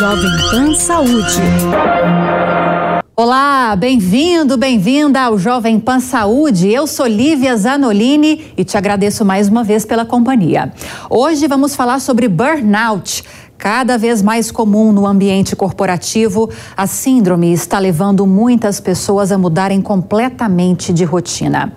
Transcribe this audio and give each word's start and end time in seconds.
Jovem 0.00 0.30
Pan 0.50 0.74
Saúde. 0.76 1.42
Olá, 3.14 3.76
bem-vindo, 3.76 4.56
bem-vinda 4.56 5.20
ao 5.20 5.38
Jovem 5.38 5.78
Pan 5.78 6.00
Saúde. 6.00 6.72
Eu 6.72 6.86
sou 6.86 7.06
Lívia 7.06 7.54
Zanolini 7.54 8.50
e 8.56 8.64
te 8.64 8.78
agradeço 8.78 9.26
mais 9.26 9.48
uma 9.48 9.62
vez 9.62 9.84
pela 9.84 10.06
companhia. 10.06 10.72
Hoje 11.10 11.46
vamos 11.46 11.76
falar 11.76 12.00
sobre 12.00 12.28
burnout. 12.28 13.22
Cada 13.58 13.98
vez 13.98 14.22
mais 14.22 14.50
comum 14.50 14.90
no 14.90 15.06
ambiente 15.06 15.54
corporativo, 15.54 16.48
a 16.74 16.86
síndrome 16.86 17.52
está 17.52 17.78
levando 17.78 18.26
muitas 18.26 18.80
pessoas 18.80 19.30
a 19.30 19.36
mudarem 19.36 19.82
completamente 19.82 20.94
de 20.94 21.04
rotina. 21.04 21.74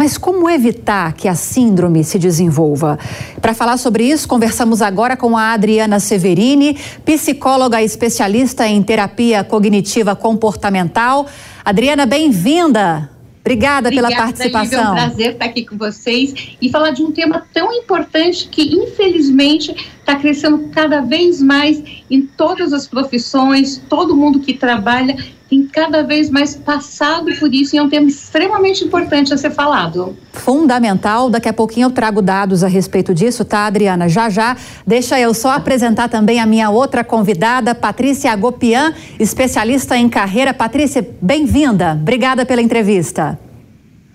Mas 0.00 0.16
como 0.16 0.48
evitar 0.48 1.12
que 1.12 1.28
a 1.28 1.34
síndrome 1.34 2.02
se 2.02 2.18
desenvolva? 2.18 2.98
Para 3.38 3.52
falar 3.52 3.76
sobre 3.76 4.04
isso, 4.04 4.26
conversamos 4.26 4.80
agora 4.80 5.14
com 5.14 5.36
a 5.36 5.52
Adriana 5.52 6.00
Severini, 6.00 6.74
psicóloga 7.04 7.82
especialista 7.82 8.66
em 8.66 8.82
terapia 8.82 9.44
cognitiva 9.44 10.16
comportamental. 10.16 11.26
Adriana, 11.62 12.06
bem-vinda. 12.06 13.10
Obrigada, 13.40 13.88
Obrigada 13.88 14.08
pela 14.08 14.24
participação. 14.24 14.62
Lívia, 14.62 14.78
é 14.78 14.90
um 14.90 14.94
prazer 14.94 15.32
estar 15.32 15.44
aqui 15.44 15.66
com 15.66 15.76
vocês 15.76 16.56
e 16.62 16.70
falar 16.70 16.92
de 16.92 17.02
um 17.02 17.12
tema 17.12 17.46
tão 17.52 17.70
importante 17.70 18.48
que, 18.48 18.74
infelizmente, 18.74 19.70
está 19.98 20.16
crescendo 20.16 20.70
cada 20.70 21.02
vez 21.02 21.42
mais 21.42 21.82
em 22.10 22.22
todas 22.22 22.72
as 22.72 22.86
profissões, 22.86 23.82
todo 23.86 24.16
mundo 24.16 24.40
que 24.40 24.54
trabalha 24.54 25.14
tem 25.50 25.66
cada 25.66 26.04
vez 26.04 26.30
mais 26.30 26.54
passado 26.54 27.34
por 27.40 27.52
isso 27.52 27.74
e 27.74 27.78
é 27.78 27.82
um 27.82 27.88
tema 27.88 28.08
extremamente 28.08 28.84
importante 28.84 29.34
a 29.34 29.36
ser 29.36 29.50
falado. 29.50 30.16
Fundamental, 30.32 31.28
daqui 31.28 31.48
a 31.48 31.52
pouquinho 31.52 31.86
eu 31.86 31.90
trago 31.90 32.22
dados 32.22 32.62
a 32.62 32.68
respeito 32.68 33.12
disso, 33.12 33.44
tá, 33.44 33.66
Adriana? 33.66 34.08
Já 34.08 34.30
já, 34.30 34.56
deixa 34.86 35.18
eu 35.18 35.34
só 35.34 35.50
apresentar 35.50 36.08
também 36.08 36.38
a 36.38 36.46
minha 36.46 36.70
outra 36.70 37.02
convidada, 37.02 37.74
Patrícia 37.74 38.30
Agopian, 38.30 38.94
especialista 39.18 39.96
em 39.96 40.08
carreira. 40.08 40.54
Patrícia, 40.54 41.06
bem-vinda. 41.20 41.98
Obrigada 42.00 42.46
pela 42.46 42.62
entrevista. 42.62 43.36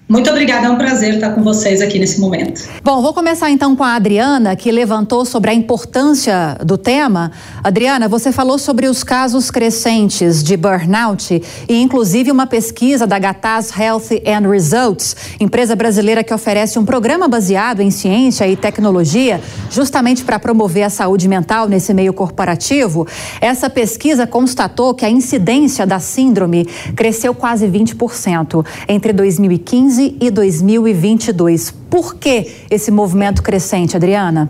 Muito 0.08 0.30
obrigada, 0.30 0.68
é 0.68 0.70
um 0.70 0.78
prazer 0.78 1.16
estar 1.16 1.32
com 1.32 1.42
vocês 1.42 1.82
aqui 1.82 1.98
nesse 1.98 2.22
momento. 2.22 2.62
Bom, 2.84 3.02
vou 3.02 3.12
começar 3.12 3.50
então 3.50 3.76
com 3.76 3.84
a 3.84 3.96
Adriana, 3.96 4.56
que 4.56 4.72
levantou 4.72 5.26
sobre 5.26 5.50
a 5.50 5.54
importância 5.54 6.60
do 6.64 6.78
tema. 6.78 7.32
Adriana, 7.64 8.08
você 8.08 8.32
falou 8.32 8.60
sobre 8.60 8.86
os 8.86 9.04
casos 9.04 9.50
crescentes 9.50 10.44
de 10.44 10.56
burnout 10.56 11.42
e 11.68 11.82
inclusive 11.82 12.30
uma 12.30 12.46
pesquisa 12.46 13.08
da 13.08 13.18
Gataz 13.18 13.72
Health 13.76 14.22
and 14.28 14.48
Results, 14.48 15.16
empresa 15.40 15.76
brasileira 15.76 16.24
que 16.24 16.34
oferece 16.34 16.78
um 16.78 16.86
programa 16.86 17.28
baseado 17.28 17.82
em 17.82 17.90
ciência 17.90 18.48
e 18.48 18.56
tecnologia, 18.56 19.42
justamente 19.72 20.24
para 20.24 20.38
promover 20.38 20.84
a 20.84 20.90
saúde 20.92 21.28
mental 21.28 21.68
nesse 21.68 21.96
meio 21.96 22.14
corporativo. 22.14 23.08
Essa 23.42 23.72
pesquisa 23.72 24.28
constatou 24.28 24.94
que 24.94 25.04
a 25.04 25.10
incidência 25.10 25.84
da 25.84 26.00
síndrome 26.00 26.64
cresceu 26.96 27.34
quase 27.34 27.68
20% 27.68 28.64
entre 28.88 29.12
2015 29.12 29.95
2015 29.96 30.18
e 30.20 30.32
2022. 30.32 31.72
Por 31.90 32.16
que 32.16 32.52
esse 32.70 32.92
movimento 32.92 33.42
crescente, 33.42 33.96
Adriana? 33.96 34.50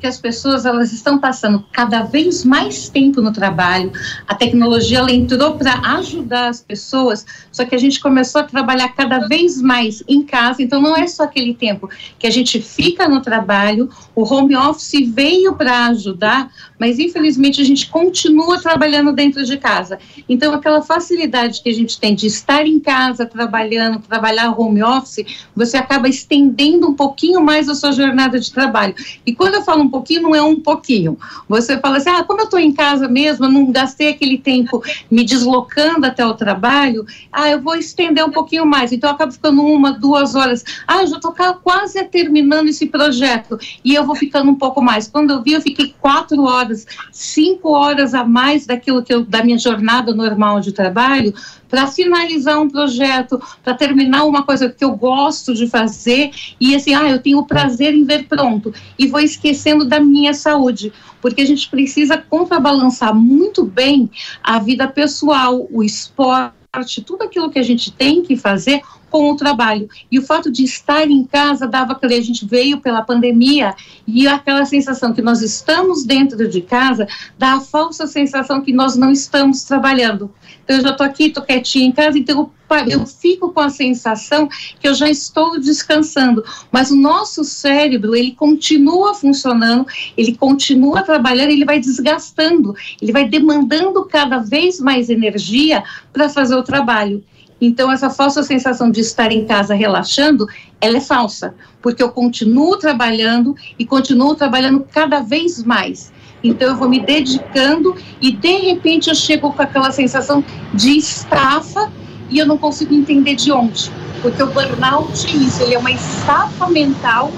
Porque 0.00 0.06
as 0.06 0.18
pessoas 0.18 0.64
elas 0.64 0.94
estão 0.94 1.18
passando 1.18 1.62
cada 1.70 2.04
vez 2.04 2.42
mais 2.42 2.88
tempo 2.88 3.20
no 3.20 3.30
trabalho. 3.30 3.92
A 4.26 4.34
tecnologia 4.34 5.00
ela 5.00 5.12
entrou 5.12 5.58
para 5.58 5.74
ajudar 5.98 6.48
as 6.48 6.62
pessoas, 6.62 7.26
só 7.52 7.66
que 7.66 7.74
a 7.74 7.78
gente 7.78 8.00
começou 8.00 8.40
a 8.40 8.44
trabalhar 8.44 8.88
cada 8.94 9.28
vez 9.28 9.60
mais 9.60 10.02
em 10.08 10.22
casa. 10.22 10.62
Então 10.62 10.80
não 10.80 10.96
é 10.96 11.06
só 11.06 11.24
aquele 11.24 11.52
tempo 11.52 11.90
que 12.18 12.26
a 12.26 12.30
gente 12.30 12.62
fica 12.62 13.06
no 13.06 13.20
trabalho. 13.20 13.90
O 14.14 14.22
home 14.22 14.56
office 14.56 15.06
veio 15.06 15.54
para 15.54 15.88
ajudar, 15.88 16.50
mas 16.78 16.98
infelizmente 16.98 17.60
a 17.60 17.64
gente 17.64 17.90
continua 17.90 18.58
trabalhando 18.58 19.12
dentro 19.12 19.44
de 19.44 19.58
casa. 19.58 19.98
Então 20.26 20.54
aquela 20.54 20.80
facilidade 20.80 21.62
que 21.62 21.68
a 21.68 21.74
gente 21.74 22.00
tem 22.00 22.14
de 22.14 22.26
estar 22.26 22.66
em 22.66 22.80
casa 22.80 23.26
trabalhando, 23.26 23.98
trabalhar 23.98 24.58
home 24.58 24.82
office, 24.82 25.26
você 25.54 25.76
acaba 25.76 26.08
estendendo 26.08 26.88
um 26.88 26.94
pouquinho 26.94 27.42
mais 27.42 27.68
a 27.68 27.74
sua 27.74 27.92
jornada 27.92 28.40
de 28.40 28.50
trabalho. 28.50 28.94
E 29.26 29.34
quando 29.34 29.56
eu 29.56 29.62
falo 29.62 29.82
um 29.82 29.89
pouquinho, 29.90 30.22
não 30.22 30.34
é 30.34 30.42
um 30.42 30.60
pouquinho. 30.60 31.18
Você 31.48 31.78
fala 31.78 31.98
assim, 31.98 32.10
ah, 32.10 32.24
como 32.24 32.40
eu 32.40 32.44
estou 32.44 32.58
em 32.58 32.72
casa 32.72 33.08
mesmo, 33.08 33.44
eu 33.44 33.50
não 33.50 33.70
gastei 33.70 34.08
aquele 34.08 34.38
tempo 34.38 34.82
me 35.10 35.24
deslocando 35.24 36.06
até 36.06 36.24
o 36.24 36.34
trabalho, 36.34 37.04
ah, 37.32 37.48
eu 37.48 37.60
vou 37.60 37.74
estender 37.76 38.24
um 38.24 38.30
pouquinho 38.30 38.66
mais. 38.66 38.92
Então, 38.92 39.10
eu 39.10 39.14
acabo 39.14 39.32
ficando 39.32 39.62
uma, 39.62 39.92
duas 39.92 40.34
horas. 40.34 40.64
Ah, 40.86 41.02
eu 41.02 41.06
já 41.08 41.16
estou 41.16 41.34
quase 41.62 42.02
terminando 42.04 42.68
esse 42.68 42.86
projeto 42.86 43.58
e 43.84 43.94
eu 43.94 44.04
vou 44.04 44.14
ficando 44.14 44.50
um 44.50 44.54
pouco 44.54 44.80
mais. 44.80 45.08
Quando 45.08 45.30
eu 45.30 45.42
vi, 45.42 45.52
eu 45.52 45.60
fiquei 45.60 45.94
quatro 46.00 46.42
horas, 46.44 46.86
cinco 47.12 47.70
horas 47.70 48.14
a 48.14 48.24
mais 48.24 48.66
daquilo 48.66 49.02
que 49.02 49.12
eu, 49.12 49.24
da 49.24 49.42
minha 49.42 49.58
jornada 49.58 50.14
normal 50.14 50.60
de 50.60 50.72
trabalho, 50.72 51.34
para 51.70 51.86
finalizar 51.86 52.60
um 52.60 52.68
projeto, 52.68 53.40
para 53.62 53.74
terminar 53.74 54.24
uma 54.24 54.42
coisa 54.42 54.68
que 54.68 54.84
eu 54.84 54.90
gosto 54.96 55.54
de 55.54 55.68
fazer 55.68 56.30
e 56.60 56.74
assim, 56.74 56.92
ah, 56.94 57.08
eu 57.08 57.20
tenho 57.20 57.44
prazer 57.44 57.94
em 57.94 58.04
ver 58.04 58.24
pronto 58.24 58.74
e 58.98 59.06
vou 59.06 59.20
esquecendo 59.20 59.79
da 59.84 60.00
minha 60.00 60.34
saúde, 60.34 60.92
porque 61.20 61.42
a 61.42 61.46
gente 61.46 61.68
precisa 61.68 62.18
contrabalançar 62.18 63.14
muito 63.14 63.64
bem 63.64 64.10
a 64.42 64.58
vida 64.58 64.88
pessoal, 64.88 65.66
o 65.70 65.82
esporte, 65.82 67.02
tudo 67.04 67.22
aquilo 67.22 67.50
que 67.50 67.58
a 67.58 67.62
gente 67.62 67.90
tem 67.90 68.22
que 68.22 68.36
fazer 68.36 68.82
com 69.10 69.30
o 69.30 69.36
trabalho. 69.36 69.88
E 70.10 70.18
o 70.18 70.22
fato 70.22 70.50
de 70.50 70.64
estar 70.64 71.10
em 71.10 71.24
casa 71.24 71.66
dava 71.66 71.92
aquele, 71.92 72.14
a 72.14 72.22
gente 72.22 72.46
veio 72.46 72.80
pela 72.80 73.02
pandemia 73.02 73.74
e 74.06 74.26
aquela 74.28 74.64
sensação 74.64 75.12
que 75.12 75.20
nós 75.20 75.42
estamos 75.42 76.04
dentro 76.04 76.48
de 76.48 76.60
casa 76.62 77.06
dá 77.36 77.54
a 77.54 77.60
falsa 77.60 78.06
sensação 78.06 78.62
que 78.62 78.72
nós 78.72 78.96
não 78.96 79.10
estamos 79.10 79.64
trabalhando. 79.64 80.30
Então, 80.64 80.76
eu 80.76 80.82
já 80.82 80.90
estou 80.90 81.06
aqui, 81.06 81.24
estou 81.24 81.42
quietinha 81.42 81.86
em 81.86 81.92
casa, 81.92 82.18
então 82.18 82.50
eu 82.88 83.04
fico 83.04 83.52
com 83.52 83.60
a 83.60 83.68
sensação 83.68 84.48
que 84.78 84.86
eu 84.86 84.94
já 84.94 85.10
estou 85.10 85.58
descansando, 85.58 86.44
mas 86.70 86.90
o 86.90 86.96
nosso 86.96 87.42
cérebro, 87.42 88.14
ele 88.14 88.32
continua 88.32 89.12
funcionando, 89.12 89.84
ele 90.16 90.36
continua 90.36 91.02
trabalhando, 91.02 91.50
ele 91.50 91.64
vai 91.64 91.80
desgastando, 91.80 92.74
ele 93.02 93.10
vai 93.10 93.28
demandando 93.28 94.04
cada 94.04 94.38
vez 94.38 94.78
mais 94.78 95.10
energia 95.10 95.82
para 96.12 96.28
fazer 96.28 96.54
o 96.54 96.62
trabalho. 96.62 97.24
Então, 97.60 97.92
essa 97.92 98.08
falsa 98.08 98.42
sensação 98.42 98.90
de 98.90 99.00
estar 99.00 99.30
em 99.30 99.44
casa 99.44 99.74
relaxando, 99.74 100.46
ela 100.80 100.96
é 100.96 101.00
falsa, 101.00 101.54
porque 101.82 102.02
eu 102.02 102.10
continuo 102.10 102.78
trabalhando 102.78 103.54
e 103.78 103.84
continuo 103.84 104.34
trabalhando 104.34 104.86
cada 104.90 105.20
vez 105.20 105.62
mais. 105.62 106.10
Então, 106.42 106.68
eu 106.68 106.76
vou 106.76 106.88
me 106.88 107.00
dedicando 107.00 107.94
e, 108.20 108.32
de 108.32 108.56
repente, 108.56 109.10
eu 109.10 109.14
chego 109.14 109.52
com 109.52 109.60
aquela 109.60 109.90
sensação 109.90 110.42
de 110.72 110.96
estafa 110.96 111.92
e 112.30 112.38
eu 112.38 112.46
não 112.46 112.56
consigo 112.56 112.94
entender 112.94 113.34
de 113.34 113.52
onde. 113.52 113.90
Porque 114.22 114.42
o 114.42 114.46
burnout 114.46 115.26
é 115.26 115.30
isso, 115.30 115.62
ele 115.62 115.74
é 115.74 115.78
uma 115.78 115.90
estafa 115.90 116.66
mental 116.68 117.30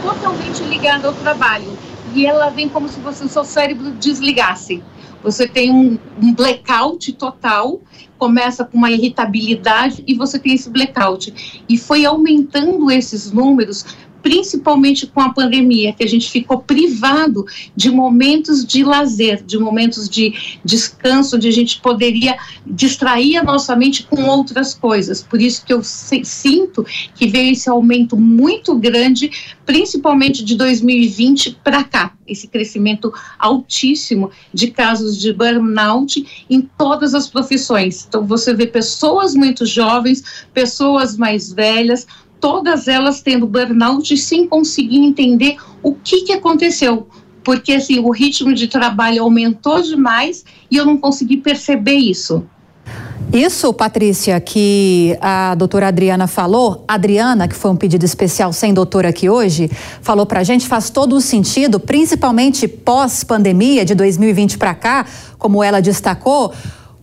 totalmente 0.00 0.62
ligada 0.62 1.08
ao 1.08 1.14
trabalho. 1.14 1.76
E 2.14 2.26
ela 2.26 2.48
vem 2.48 2.68
como 2.68 2.88
se 2.88 2.98
você, 3.00 3.24
o 3.24 3.28
seu 3.28 3.44
cérebro 3.44 3.90
desligasse. 3.92 4.82
Você 5.22 5.46
tem 5.46 5.70
um, 5.70 5.98
um 6.22 6.34
blackout 6.34 7.12
total, 7.12 7.80
começa 8.18 8.64
com 8.64 8.78
uma 8.78 8.90
irritabilidade 8.90 10.02
e 10.06 10.14
você 10.14 10.38
tem 10.38 10.54
esse 10.54 10.70
blackout. 10.70 11.62
E 11.68 11.76
foi 11.76 12.04
aumentando 12.04 12.90
esses 12.90 13.30
números 13.30 13.84
principalmente 14.22 15.06
com 15.06 15.20
a 15.20 15.32
pandemia, 15.32 15.92
que 15.92 16.04
a 16.04 16.08
gente 16.08 16.30
ficou 16.30 16.58
privado 16.58 17.44
de 17.74 17.90
momentos 17.90 18.64
de 18.64 18.84
lazer, 18.84 19.42
de 19.44 19.58
momentos 19.58 20.08
de 20.08 20.58
descanso, 20.64 21.36
onde 21.36 21.48
a 21.48 21.52
gente 21.52 21.80
poderia 21.80 22.36
distrair 22.66 23.36
a 23.36 23.42
nossa 23.42 23.74
mente 23.74 24.04
com 24.04 24.24
outras 24.24 24.74
coisas. 24.74 25.22
Por 25.22 25.40
isso 25.40 25.64
que 25.64 25.72
eu 25.72 25.82
sinto 25.82 26.84
que 27.14 27.26
veio 27.26 27.52
esse 27.52 27.68
aumento 27.68 28.16
muito 28.16 28.74
grande, 28.76 29.30
principalmente 29.64 30.44
de 30.44 30.56
2020 30.56 31.58
para 31.62 31.84
cá, 31.84 32.14
esse 32.26 32.46
crescimento 32.48 33.12
altíssimo 33.38 34.30
de 34.52 34.70
casos 34.70 35.18
de 35.18 35.32
burnout 35.32 36.44
em 36.48 36.60
todas 36.60 37.14
as 37.14 37.28
profissões. 37.28 38.06
Então 38.08 38.24
você 38.26 38.54
vê 38.54 38.66
pessoas 38.66 39.34
muito 39.34 39.66
jovens, 39.66 40.46
pessoas 40.52 41.16
mais 41.16 41.52
velhas, 41.52 42.06
todas 42.40 42.88
elas 42.88 43.20
tendo 43.20 43.46
burnout 43.46 44.16
sem 44.16 44.46
conseguir 44.46 44.98
entender 44.98 45.56
o 45.82 45.94
que, 45.94 46.22
que 46.22 46.32
aconteceu. 46.32 47.06
Porque 47.44 47.72
assim, 47.72 47.98
o 47.98 48.10
ritmo 48.10 48.54
de 48.54 48.68
trabalho 48.68 49.22
aumentou 49.22 49.80
demais 49.80 50.44
e 50.70 50.76
eu 50.76 50.84
não 50.84 50.96
consegui 50.96 51.36
perceber 51.36 51.94
isso. 51.96 52.44
Isso, 53.32 53.72
Patrícia, 53.72 54.40
que 54.40 55.16
a 55.20 55.54
doutora 55.54 55.86
Adriana 55.86 56.26
falou, 56.26 56.84
Adriana, 56.88 57.46
que 57.46 57.54
foi 57.54 57.70
um 57.70 57.76
pedido 57.76 58.04
especial 58.04 58.52
sem 58.52 58.74
doutora 58.74 59.10
aqui 59.10 59.30
hoje, 59.30 59.70
falou 60.02 60.26
para 60.26 60.40
a 60.40 60.42
gente, 60.42 60.66
faz 60.66 60.90
todo 60.90 61.14
o 61.14 61.20
sentido, 61.20 61.78
principalmente 61.78 62.66
pós-pandemia 62.66 63.84
de 63.84 63.94
2020 63.94 64.58
para 64.58 64.74
cá, 64.74 65.06
como 65.38 65.62
ela 65.62 65.80
destacou, 65.80 66.52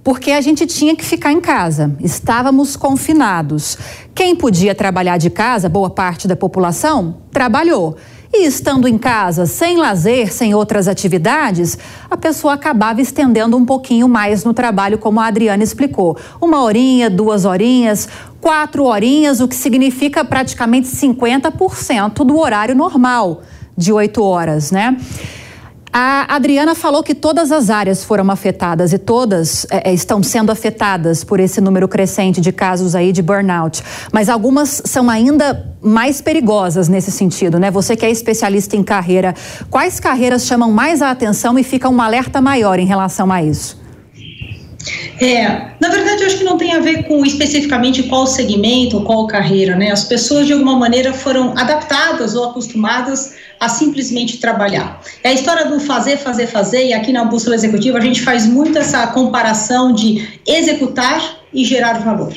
porque 0.07 0.31
a 0.31 0.39
gente 0.39 0.65
tinha 0.65 0.95
que 0.95 1.03
ficar 1.03 1.33
em 1.33 1.41
casa, 1.41 1.93
estávamos 1.99 2.77
confinados. 2.77 3.77
Quem 4.15 4.37
podia 4.37 4.73
trabalhar 4.73 5.17
de 5.17 5.29
casa, 5.29 5.67
boa 5.67 5.89
parte 5.89 6.29
da 6.29 6.35
população, 6.37 7.17
trabalhou. 7.29 7.97
E 8.33 8.45
estando 8.45 8.87
em 8.87 8.97
casa, 8.97 9.45
sem 9.45 9.75
lazer, 9.75 10.31
sem 10.31 10.55
outras 10.55 10.87
atividades, 10.87 11.77
a 12.09 12.15
pessoa 12.15 12.53
acabava 12.53 13.01
estendendo 13.01 13.57
um 13.57 13.65
pouquinho 13.65 14.07
mais 14.07 14.45
no 14.45 14.53
trabalho, 14.53 14.97
como 14.97 15.19
a 15.19 15.25
Adriana 15.27 15.61
explicou. 15.61 16.17
Uma 16.39 16.63
horinha, 16.63 17.09
duas 17.09 17.43
horinhas, 17.43 18.07
quatro 18.39 18.85
horinhas, 18.85 19.41
o 19.41 19.47
que 19.47 19.55
significa 19.55 20.23
praticamente 20.23 20.87
50% 20.87 22.23
do 22.23 22.39
horário 22.39 22.73
normal 22.73 23.41
de 23.75 23.91
oito 23.91 24.23
horas, 24.23 24.71
né? 24.71 24.95
A 25.91 26.35
Adriana 26.35 26.75
falou 26.75 27.01
que 27.01 27.15
todas 27.15 27.51
as 27.51 27.69
áreas 27.69 28.03
foram 28.03 28.29
afetadas 28.29 28.93
e 28.93 28.97
todas 28.97 29.65
é, 29.71 29.89
é, 29.89 29.93
estão 29.93 30.21
sendo 30.21 30.51
afetadas 30.51 31.23
por 31.23 31.39
esse 31.39 31.61
número 31.61 31.87
crescente 31.87 32.41
de 32.41 32.51
casos 32.51 32.93
aí 32.93 33.11
de 33.11 33.21
burnout. 33.21 33.83
Mas 34.11 34.29
algumas 34.29 34.81
são 34.85 35.09
ainda 35.09 35.65
mais 35.81 36.21
perigosas 36.21 36.87
nesse 36.87 37.11
sentido, 37.11 37.59
né? 37.59 37.71
Você 37.71 37.95
que 37.95 38.05
é 38.05 38.11
especialista 38.11 38.75
em 38.75 38.83
carreira, 38.83 39.33
quais 39.69 39.99
carreiras 39.99 40.45
chamam 40.45 40.71
mais 40.71 41.01
a 41.01 41.11
atenção 41.11 41.57
e 41.57 41.63
fica 41.63 41.87
um 41.89 42.01
alerta 42.01 42.41
maior 42.41 42.79
em 42.79 42.85
relação 42.85 43.31
a 43.31 43.41
isso? 43.41 43.86
É, 45.19 45.71
na 45.79 45.89
verdade, 45.89 46.21
eu 46.21 46.27
acho 46.27 46.37
que 46.37 46.43
não 46.43 46.57
tem 46.57 46.73
a 46.73 46.79
ver 46.79 47.03
com 47.03 47.25
especificamente 47.25 48.03
qual 48.03 48.27
segmento 48.27 48.97
ou 48.97 49.03
qual 49.03 49.27
carreira, 49.27 49.75
né? 49.75 49.91
As 49.91 50.03
pessoas, 50.03 50.47
de 50.47 50.53
alguma 50.53 50.77
maneira, 50.77 51.13
foram 51.13 51.57
adaptadas 51.57 52.35
ou 52.35 52.49
acostumadas 52.49 53.35
a 53.59 53.67
simplesmente 53.69 54.37
trabalhar. 54.37 55.01
É 55.23 55.29
a 55.29 55.33
história 55.33 55.65
do 55.65 55.79
fazer, 55.79 56.17
fazer, 56.17 56.47
fazer, 56.47 56.87
e 56.87 56.93
aqui 56.93 57.11
na 57.11 57.25
Bússola 57.25 57.55
Executiva 57.55 57.97
a 57.97 58.01
gente 58.01 58.21
faz 58.21 58.45
muito 58.45 58.77
essa 58.77 59.07
comparação 59.07 59.93
de 59.93 60.39
executar 60.45 61.39
e 61.53 61.65
gerar 61.65 61.99
valor. 61.99 62.33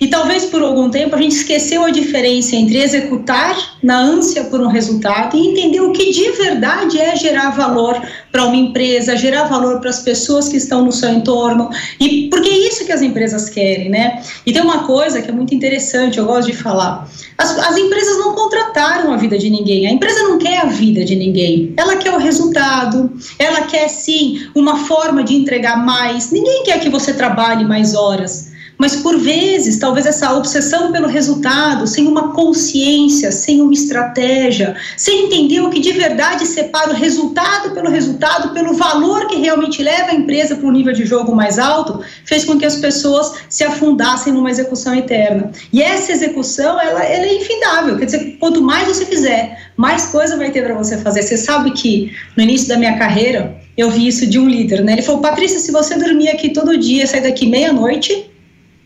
E 0.00 0.08
talvez 0.08 0.44
por 0.46 0.62
algum 0.62 0.90
tempo 0.90 1.14
a 1.14 1.18
gente 1.18 1.36
esqueceu 1.36 1.84
a 1.84 1.90
diferença 1.90 2.54
entre 2.54 2.78
executar 2.78 3.78
na 3.82 3.98
ânsia 3.98 4.44
por 4.44 4.60
um 4.60 4.68
resultado 4.68 5.36
e 5.36 5.46
entender 5.48 5.80
o 5.80 5.92
que 5.92 6.12
de 6.12 6.30
verdade 6.32 7.00
é 7.00 7.16
gerar 7.16 7.50
valor 7.50 8.00
para 8.30 8.44
uma 8.44 8.56
empresa, 8.56 9.16
gerar 9.16 9.44
valor 9.44 9.80
para 9.80 9.88
as 9.88 10.00
pessoas 10.00 10.48
que 10.48 10.58
estão 10.58 10.84
no 10.84 10.92
seu 10.92 11.08
entorno. 11.10 11.70
E 11.98 12.28
porque 12.28 12.48
é 12.48 12.68
isso 12.68 12.84
que 12.84 12.92
as 12.92 13.00
empresas 13.00 13.48
querem, 13.48 13.88
né? 13.88 14.22
E 14.44 14.52
tem 14.52 14.60
uma 14.60 14.84
coisa 14.84 15.22
que 15.22 15.30
é 15.30 15.32
muito 15.32 15.54
interessante, 15.54 16.18
eu 16.18 16.26
gosto 16.26 16.50
de 16.50 16.56
falar. 16.56 17.08
As, 17.38 17.58
as 17.58 17.76
empresas 17.76 18.18
não 18.18 18.34
contrataram 18.34 19.12
a 19.12 19.16
vida 19.16 19.38
de 19.38 19.48
ninguém. 19.48 19.86
A 19.86 19.90
empresa 19.90 20.22
não 20.24 20.38
quer 20.38 20.58
a 20.58 20.66
vida 20.66 21.04
de 21.04 21.16
ninguém. 21.16 21.72
Ela 21.76 21.96
quer 21.96 22.12
o 22.12 22.18
resultado. 22.18 23.10
Ela 23.38 23.62
quer 23.62 23.88
sim 23.88 24.48
uma 24.54 24.84
forma 24.84 25.22
de 25.22 25.34
entregar 25.34 25.84
mais. 25.84 26.30
Ninguém 26.30 26.64
quer 26.64 26.80
que 26.80 26.90
você 26.90 27.14
trabalhe 27.14 27.64
mais 27.64 27.94
horas. 27.94 28.45
Mas 28.78 28.96
por 28.96 29.18
vezes, 29.18 29.78
talvez 29.78 30.04
essa 30.06 30.34
obsessão 30.34 30.92
pelo 30.92 31.08
resultado, 31.08 31.86
sem 31.86 32.06
uma 32.06 32.32
consciência, 32.32 33.32
sem 33.32 33.62
uma 33.62 33.72
estratégia, 33.72 34.76
sem 34.96 35.26
entender 35.26 35.60
o 35.60 35.70
que 35.70 35.80
de 35.80 35.92
verdade 35.92 36.46
separa 36.46 36.90
o 36.90 36.94
resultado 36.94 37.72
pelo 37.72 37.90
resultado, 37.90 38.52
pelo 38.52 38.74
valor 38.74 39.26
que 39.28 39.36
realmente 39.36 39.82
leva 39.82 40.10
a 40.10 40.14
empresa 40.14 40.56
para 40.56 40.66
um 40.66 40.72
nível 40.72 40.92
de 40.92 41.06
jogo 41.06 41.34
mais 41.34 41.58
alto, 41.58 42.00
fez 42.24 42.44
com 42.44 42.58
que 42.58 42.66
as 42.66 42.76
pessoas 42.76 43.32
se 43.48 43.64
afundassem 43.64 44.32
numa 44.32 44.50
execução 44.50 44.94
eterna. 44.94 45.50
E 45.72 45.82
essa 45.82 46.12
execução, 46.12 46.78
ela, 46.78 47.02
ela 47.02 47.24
é 47.24 47.34
infindável. 47.34 47.96
Quer 47.96 48.04
dizer, 48.04 48.36
quanto 48.38 48.60
mais 48.60 48.86
você 48.86 49.06
fizer, 49.06 49.70
mais 49.76 50.06
coisa 50.06 50.36
vai 50.36 50.50
ter 50.50 50.62
para 50.62 50.74
você 50.74 50.98
fazer. 50.98 51.22
Você 51.22 51.36
sabe 51.36 51.70
que 51.70 52.12
no 52.36 52.42
início 52.42 52.68
da 52.68 52.76
minha 52.76 52.98
carreira, 52.98 53.56
eu 53.76 53.90
vi 53.90 54.06
isso 54.06 54.26
de 54.26 54.38
um 54.38 54.48
líder, 54.48 54.82
né? 54.82 54.92
Ele 54.92 55.02
falou: 55.02 55.20
Patrícia, 55.20 55.58
se 55.58 55.70
você 55.70 55.96
dormir 55.96 56.28
aqui 56.28 56.50
todo 56.50 56.76
dia, 56.78 57.06
sair 57.06 57.22
daqui 57.22 57.46
meia-noite, 57.46 58.30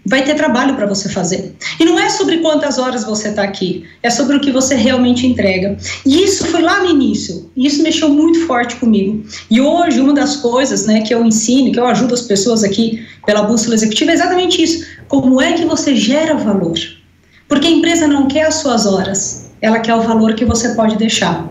vai 0.04 0.24
ter 0.24 0.34
trabalho 0.34 0.74
para 0.74 0.86
você 0.86 1.08
fazer. 1.08 1.54
E 1.78 1.84
não 1.84 1.98
é 1.98 2.08
sobre 2.08 2.38
quantas 2.38 2.78
horas 2.78 3.04
você 3.04 3.28
está 3.28 3.42
aqui, 3.42 3.84
é 4.02 4.10
sobre 4.10 4.36
o 4.36 4.40
que 4.40 4.50
você 4.50 4.74
realmente 4.74 5.26
entrega. 5.26 5.76
E 6.04 6.24
isso 6.24 6.46
foi 6.46 6.62
lá 6.62 6.82
no 6.82 6.90
início, 6.90 7.50
e 7.56 7.66
isso 7.66 7.82
mexeu 7.82 8.08
muito 8.08 8.46
forte 8.46 8.76
comigo. 8.76 9.22
E 9.50 9.60
hoje, 9.60 10.00
uma 10.00 10.14
das 10.14 10.36
coisas 10.36 10.86
né, 10.86 11.02
que 11.02 11.14
eu 11.14 11.24
ensino, 11.24 11.72
que 11.72 11.78
eu 11.78 11.86
ajudo 11.86 12.14
as 12.14 12.22
pessoas 12.22 12.64
aqui 12.64 13.06
pela 13.26 13.42
bússola 13.42 13.74
executiva, 13.74 14.10
é 14.10 14.14
exatamente 14.14 14.62
isso: 14.62 14.86
como 15.08 15.40
é 15.40 15.52
que 15.52 15.64
você 15.64 15.94
gera 15.94 16.34
valor? 16.34 16.78
Porque 17.48 17.66
a 17.66 17.70
empresa 17.70 18.06
não 18.06 18.28
quer 18.28 18.46
as 18.46 18.54
suas 18.54 18.86
horas, 18.86 19.50
ela 19.60 19.80
quer 19.80 19.94
o 19.94 20.02
valor 20.02 20.34
que 20.34 20.44
você 20.44 20.70
pode 20.70 20.96
deixar. 20.96 21.48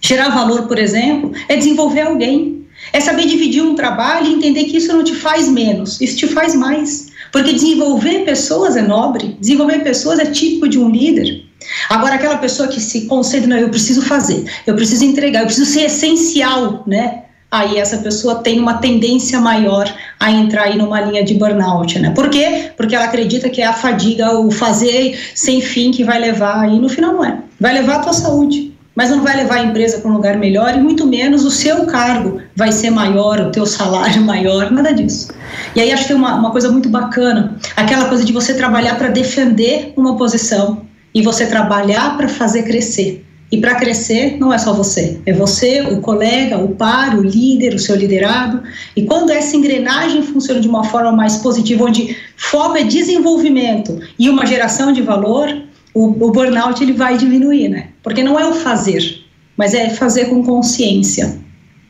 Gerar 0.00 0.28
valor, 0.28 0.68
por 0.68 0.78
exemplo, 0.78 1.32
é 1.48 1.56
desenvolver 1.56 2.02
alguém. 2.02 2.56
É 2.92 3.00
saber 3.00 3.26
dividir 3.26 3.62
um 3.62 3.74
trabalho 3.74 4.26
e 4.28 4.34
entender 4.34 4.64
que 4.64 4.76
isso 4.76 4.92
não 4.92 5.02
te 5.02 5.14
faz 5.14 5.48
menos, 5.48 6.00
isso 6.00 6.16
te 6.16 6.26
faz 6.28 6.54
mais. 6.54 7.08
Porque 7.36 7.52
desenvolver 7.52 8.24
pessoas 8.24 8.76
é 8.76 8.80
nobre, 8.80 9.36
desenvolver 9.38 9.80
pessoas 9.80 10.18
é 10.18 10.24
típico 10.24 10.66
de 10.66 10.78
um 10.78 10.88
líder. 10.88 11.44
Agora, 11.90 12.14
aquela 12.14 12.38
pessoa 12.38 12.66
que 12.66 12.80
se 12.80 13.04
concentra, 13.04 13.46
não, 13.46 13.58
eu 13.58 13.68
preciso 13.68 14.00
fazer, 14.00 14.46
eu 14.66 14.74
preciso 14.74 15.04
entregar, 15.04 15.40
eu 15.40 15.44
preciso 15.44 15.70
ser 15.70 15.82
essencial, 15.82 16.82
né? 16.86 17.24
Aí 17.50 17.76
essa 17.76 17.98
pessoa 17.98 18.36
tem 18.36 18.58
uma 18.58 18.78
tendência 18.78 19.38
maior 19.38 19.86
a 20.18 20.30
entrar 20.30 20.62
aí 20.62 20.78
numa 20.78 20.98
linha 21.02 21.22
de 21.22 21.34
burnout, 21.34 21.98
né? 21.98 22.08
Por 22.12 22.30
quê? 22.30 22.70
Porque 22.74 22.94
ela 22.94 23.04
acredita 23.04 23.50
que 23.50 23.60
é 23.60 23.66
a 23.66 23.74
fadiga, 23.74 24.38
o 24.38 24.50
fazer 24.50 25.18
sem 25.34 25.60
fim 25.60 25.90
que 25.90 26.04
vai 26.04 26.18
levar 26.18 26.62
aí, 26.62 26.78
no 26.78 26.88
final 26.88 27.12
não 27.12 27.22
é. 27.22 27.38
Vai 27.60 27.74
levar 27.74 27.96
a 27.96 27.98
tua 27.98 28.14
saúde 28.14 28.75
mas 28.96 29.10
não 29.10 29.22
vai 29.22 29.36
levar 29.36 29.56
a 29.56 29.64
empresa 29.64 29.98
para 29.98 30.10
um 30.10 30.14
lugar 30.14 30.38
melhor 30.38 30.74
e 30.74 30.80
muito 30.80 31.06
menos 31.06 31.44
o 31.44 31.50
seu 31.50 31.84
cargo 31.84 32.40
vai 32.56 32.72
ser 32.72 32.90
maior, 32.90 33.38
o 33.40 33.50
teu 33.50 33.66
salário 33.66 34.22
maior, 34.24 34.70
nada 34.72 34.92
disso. 34.92 35.30
E 35.76 35.80
aí 35.80 35.92
acho 35.92 36.02
que 36.02 36.08
tem 36.08 36.16
uma, 36.16 36.34
uma 36.34 36.50
coisa 36.50 36.72
muito 36.72 36.88
bacana, 36.88 37.56
aquela 37.76 38.06
coisa 38.06 38.24
de 38.24 38.32
você 38.32 38.54
trabalhar 38.54 38.96
para 38.96 39.08
defender 39.08 39.92
uma 39.96 40.16
posição 40.16 40.86
e 41.14 41.22
você 41.22 41.46
trabalhar 41.46 42.16
para 42.16 42.28
fazer 42.28 42.62
crescer. 42.62 43.22
E 43.52 43.58
para 43.58 43.76
crescer 43.76 44.38
não 44.40 44.52
é 44.52 44.58
só 44.58 44.72
você, 44.72 45.20
é 45.24 45.32
você, 45.32 45.80
o 45.82 46.00
colega, 46.00 46.58
o 46.58 46.74
par, 46.74 47.16
o 47.16 47.22
líder, 47.22 47.74
o 47.74 47.78
seu 47.78 47.94
liderado. 47.94 48.60
E 48.96 49.02
quando 49.02 49.30
essa 49.30 49.56
engrenagem 49.56 50.22
funciona 50.22 50.60
de 50.60 50.66
uma 50.66 50.82
forma 50.82 51.12
mais 51.12 51.36
positiva, 51.36 51.84
onde 51.84 52.16
foco 52.36 52.76
é 52.76 52.82
desenvolvimento 52.82 54.00
e 54.18 54.28
uma 54.28 54.44
geração 54.44 54.90
de 54.90 55.00
valor, 55.00 55.48
o, 55.96 56.26
o 56.26 56.30
burnout 56.30 56.82
ele 56.82 56.92
vai 56.92 57.16
diminuir, 57.16 57.70
né? 57.70 57.88
Porque 58.02 58.22
não 58.22 58.38
é 58.38 58.46
o 58.46 58.52
fazer, 58.52 59.24
mas 59.56 59.72
é 59.72 59.88
fazer 59.88 60.26
com 60.26 60.44
consciência. 60.44 61.38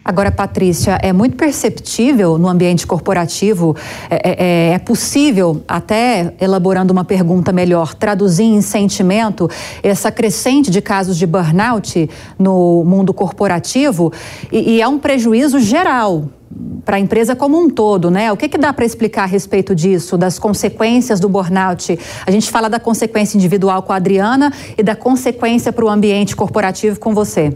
Agora, 0.05 0.31
Patrícia, 0.31 0.97
é 1.03 1.12
muito 1.12 1.37
perceptível 1.37 2.38
no 2.38 2.49
ambiente 2.49 2.87
corporativo, 2.87 3.75
é, 4.08 4.14
é, 4.14 4.75
é, 4.75 4.79
possível, 4.79 5.61
até 5.67 6.32
elaborando 6.41 6.93
uma 6.93 7.05
pergunta 7.05 7.53
melhor, 7.53 7.93
traduzir 7.94 8.44
em 8.44 8.61
sentimento 8.61 9.50
essa 9.82 10.12
crescente 10.12 10.70
de 10.70 10.81
casos 10.81 11.17
de 11.17 11.26
burnout 11.26 12.08
no 12.38 12.85
mundo 12.85 13.12
corporativo 13.12 14.12
e, 14.53 14.76
e 14.76 14.81
é 14.81 14.87
um 14.87 15.00
prejuízo 15.00 15.58
geral 15.58 16.31
para 16.86 16.96
a 16.96 17.00
empresa 17.00 17.34
como 17.34 17.60
um 17.60 17.69
todo, 17.69 18.12
né? 18.12 18.31
O 18.31 18.36
que, 18.36 18.48
que 18.48 18.56
dá 18.56 18.72
para 18.72 18.84
explicar 18.84 19.24
a 19.24 19.26
respeito 19.26 19.74
disso, 19.74 20.16
das 20.16 20.38
consequências 20.38 21.19
do 21.19 21.28
burnout? 21.28 21.98
A 22.24 22.31
gente 22.31 22.48
fala 22.48 22.70
da 22.70 22.78
consequência 22.78 23.36
individual 23.36 23.82
com 23.82 23.93
a 23.93 23.96
Adriana 23.96 24.52
e 24.78 24.84
da 24.84 24.94
consequência 24.94 25.72
para 25.72 25.84
o 25.84 25.88
ambiente 25.88 26.36
corporativo 26.36 27.00
com 27.00 27.12
você. 27.12 27.55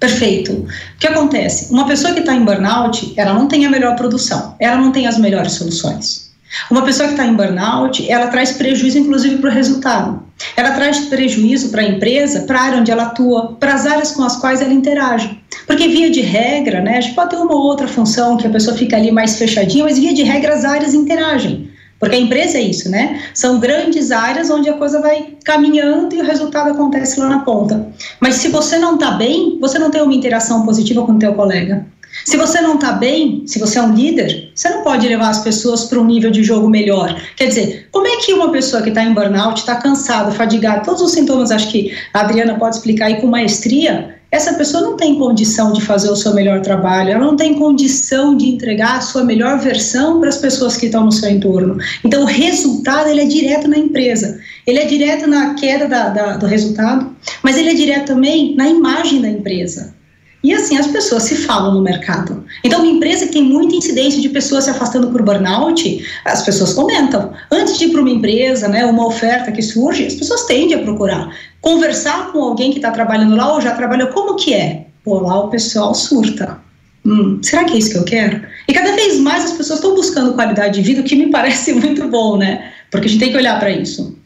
Perfeito. 0.00 0.52
O 0.52 0.98
que 0.98 1.06
acontece? 1.06 1.72
Uma 1.72 1.86
pessoa 1.86 2.12
que 2.12 2.20
está 2.20 2.34
em 2.34 2.44
burnout, 2.44 3.14
ela 3.16 3.32
não 3.32 3.46
tem 3.46 3.64
a 3.64 3.70
melhor 3.70 3.94
produção, 3.94 4.56
ela 4.58 4.76
não 4.76 4.90
tem 4.90 5.06
as 5.06 5.18
melhores 5.18 5.52
soluções. 5.52 6.28
Uma 6.68 6.82
pessoa 6.82 7.06
que 7.06 7.14
está 7.14 7.24
em 7.24 7.34
burnout, 7.34 8.10
ela 8.10 8.26
traz 8.26 8.52
prejuízo, 8.52 8.98
inclusive, 8.98 9.38
para 9.38 9.50
o 9.50 9.52
resultado. 9.52 10.27
Ela 10.56 10.72
traz 10.72 11.00
prejuízo 11.06 11.70
para 11.70 11.82
a 11.82 11.84
empresa, 11.84 12.40
para 12.40 12.58
a 12.58 12.62
área 12.62 12.78
onde 12.80 12.90
ela 12.90 13.04
atua, 13.04 13.56
para 13.58 13.74
as 13.74 13.86
áreas 13.86 14.12
com 14.12 14.22
as 14.22 14.36
quais 14.36 14.60
ela 14.60 14.72
interage. 14.72 15.38
Porque, 15.66 15.88
via 15.88 16.10
de 16.10 16.20
regra, 16.20 16.80
né, 16.80 16.98
a 16.98 17.00
gente 17.00 17.14
pode 17.14 17.30
ter 17.30 17.36
uma 17.36 17.54
ou 17.54 17.62
outra 17.62 17.88
função 17.88 18.36
que 18.36 18.46
a 18.46 18.50
pessoa 18.50 18.76
fica 18.76 18.96
ali 18.96 19.10
mais 19.10 19.36
fechadinha, 19.36 19.84
mas, 19.84 19.98
via 19.98 20.14
de 20.14 20.22
regra, 20.22 20.54
as 20.54 20.64
áreas 20.64 20.94
interagem. 20.94 21.70
Porque 21.98 22.14
a 22.14 22.20
empresa 22.20 22.58
é 22.58 22.62
isso, 22.62 22.88
né? 22.88 23.20
São 23.34 23.58
grandes 23.58 24.12
áreas 24.12 24.50
onde 24.50 24.70
a 24.70 24.74
coisa 24.74 25.00
vai 25.00 25.34
caminhando 25.44 26.14
e 26.14 26.20
o 26.20 26.24
resultado 26.24 26.70
acontece 26.70 27.18
lá 27.18 27.28
na 27.28 27.40
ponta. 27.40 27.88
Mas 28.20 28.36
se 28.36 28.48
você 28.48 28.78
não 28.78 28.94
está 28.94 29.12
bem, 29.12 29.58
você 29.60 29.78
não 29.78 29.90
tem 29.90 30.00
uma 30.00 30.14
interação 30.14 30.64
positiva 30.64 31.04
com 31.04 31.12
o 31.12 31.18
teu 31.18 31.34
colega. 31.34 31.84
Se 32.24 32.36
você 32.36 32.60
não 32.60 32.74
está 32.74 32.92
bem, 32.92 33.42
se 33.46 33.58
você 33.58 33.78
é 33.78 33.82
um 33.82 33.94
líder, 33.94 34.50
você 34.54 34.68
não 34.68 34.82
pode 34.82 35.06
levar 35.08 35.28
as 35.28 35.38
pessoas 35.38 35.84
para 35.84 35.98
um 35.98 36.04
nível 36.04 36.30
de 36.30 36.42
jogo 36.42 36.68
melhor. 36.68 37.20
Quer 37.36 37.46
dizer, 37.46 37.88
como 37.90 38.06
é 38.06 38.16
que 38.18 38.32
uma 38.32 38.50
pessoa 38.50 38.82
que 38.82 38.90
está 38.90 39.02
em 39.02 39.14
burnout, 39.14 39.60
está 39.60 39.76
cansada, 39.76 40.30
fadigada, 40.30 40.84
todos 40.84 41.00
os 41.02 41.12
sintomas, 41.12 41.50
acho 41.50 41.70
que 41.70 41.94
a 42.12 42.20
Adriana 42.20 42.58
pode 42.58 42.76
explicar 42.76 43.06
aí 43.06 43.20
com 43.20 43.26
maestria, 43.26 44.18
essa 44.30 44.52
pessoa 44.54 44.82
não 44.82 44.96
tem 44.96 45.18
condição 45.18 45.72
de 45.72 45.80
fazer 45.80 46.10
o 46.10 46.16
seu 46.16 46.34
melhor 46.34 46.60
trabalho, 46.60 47.12
ela 47.12 47.24
não 47.24 47.34
tem 47.34 47.54
condição 47.54 48.36
de 48.36 48.46
entregar 48.46 48.98
a 48.98 49.00
sua 49.00 49.24
melhor 49.24 49.58
versão 49.58 50.20
para 50.20 50.28
as 50.28 50.36
pessoas 50.36 50.76
que 50.76 50.86
estão 50.86 51.06
no 51.06 51.12
seu 51.12 51.30
entorno. 51.30 51.78
Então, 52.04 52.22
o 52.22 52.26
resultado 52.26 53.08
ele 53.08 53.22
é 53.22 53.24
direto 53.24 53.66
na 53.68 53.78
empresa, 53.78 54.38
ele 54.66 54.80
é 54.80 54.84
direto 54.84 55.26
na 55.26 55.54
queda 55.54 55.88
da, 55.88 56.10
da, 56.10 56.36
do 56.36 56.46
resultado, 56.46 57.10
mas 57.42 57.56
ele 57.56 57.70
é 57.70 57.74
direto 57.74 58.08
também 58.08 58.54
na 58.54 58.68
imagem 58.68 59.22
da 59.22 59.28
empresa. 59.30 59.94
E 60.42 60.52
assim 60.54 60.76
as 60.76 60.86
pessoas 60.86 61.24
se 61.24 61.36
falam 61.36 61.74
no 61.74 61.82
mercado. 61.82 62.44
Então, 62.62 62.80
uma 62.80 62.90
empresa 62.90 63.26
que 63.26 63.32
tem 63.32 63.42
muita 63.42 63.74
incidência 63.74 64.20
de 64.20 64.28
pessoas 64.28 64.64
se 64.64 64.70
afastando 64.70 65.08
por 65.08 65.22
burnout, 65.22 66.06
as 66.24 66.42
pessoas 66.42 66.72
comentam. 66.72 67.32
Antes 67.50 67.76
de 67.76 67.86
ir 67.86 67.90
para 67.90 68.00
uma 68.00 68.10
empresa, 68.10 68.68
né, 68.68 68.84
uma 68.86 69.06
oferta 69.06 69.50
que 69.50 69.62
surge, 69.62 70.06
as 70.06 70.14
pessoas 70.14 70.44
tendem 70.44 70.78
a 70.78 70.82
procurar. 70.82 71.34
Conversar 71.60 72.30
com 72.30 72.40
alguém 72.40 72.70
que 72.70 72.78
está 72.78 72.92
trabalhando 72.92 73.34
lá 73.34 73.52
ou 73.52 73.60
já 73.60 73.74
trabalhou, 73.74 74.08
como 74.08 74.36
que 74.36 74.54
é? 74.54 74.86
Pô, 75.02 75.20
lá 75.20 75.40
o 75.40 75.48
pessoal 75.48 75.92
surta. 75.92 76.58
Hum, 77.04 77.40
será 77.42 77.64
que 77.64 77.74
é 77.74 77.78
isso 77.78 77.90
que 77.90 77.98
eu 77.98 78.04
quero? 78.04 78.42
E 78.68 78.72
cada 78.72 78.92
vez 78.92 79.18
mais 79.18 79.44
as 79.44 79.52
pessoas 79.52 79.80
estão 79.80 79.94
buscando 79.94 80.34
qualidade 80.34 80.80
de 80.80 80.86
vida, 80.86 81.00
o 81.00 81.04
que 81.04 81.16
me 81.16 81.30
parece 81.32 81.72
muito 81.72 82.06
bom, 82.08 82.36
né? 82.36 82.72
Porque 82.90 83.08
a 83.08 83.10
gente 83.10 83.20
tem 83.20 83.30
que 83.30 83.36
olhar 83.36 83.58
para 83.58 83.70
isso. 83.70 84.16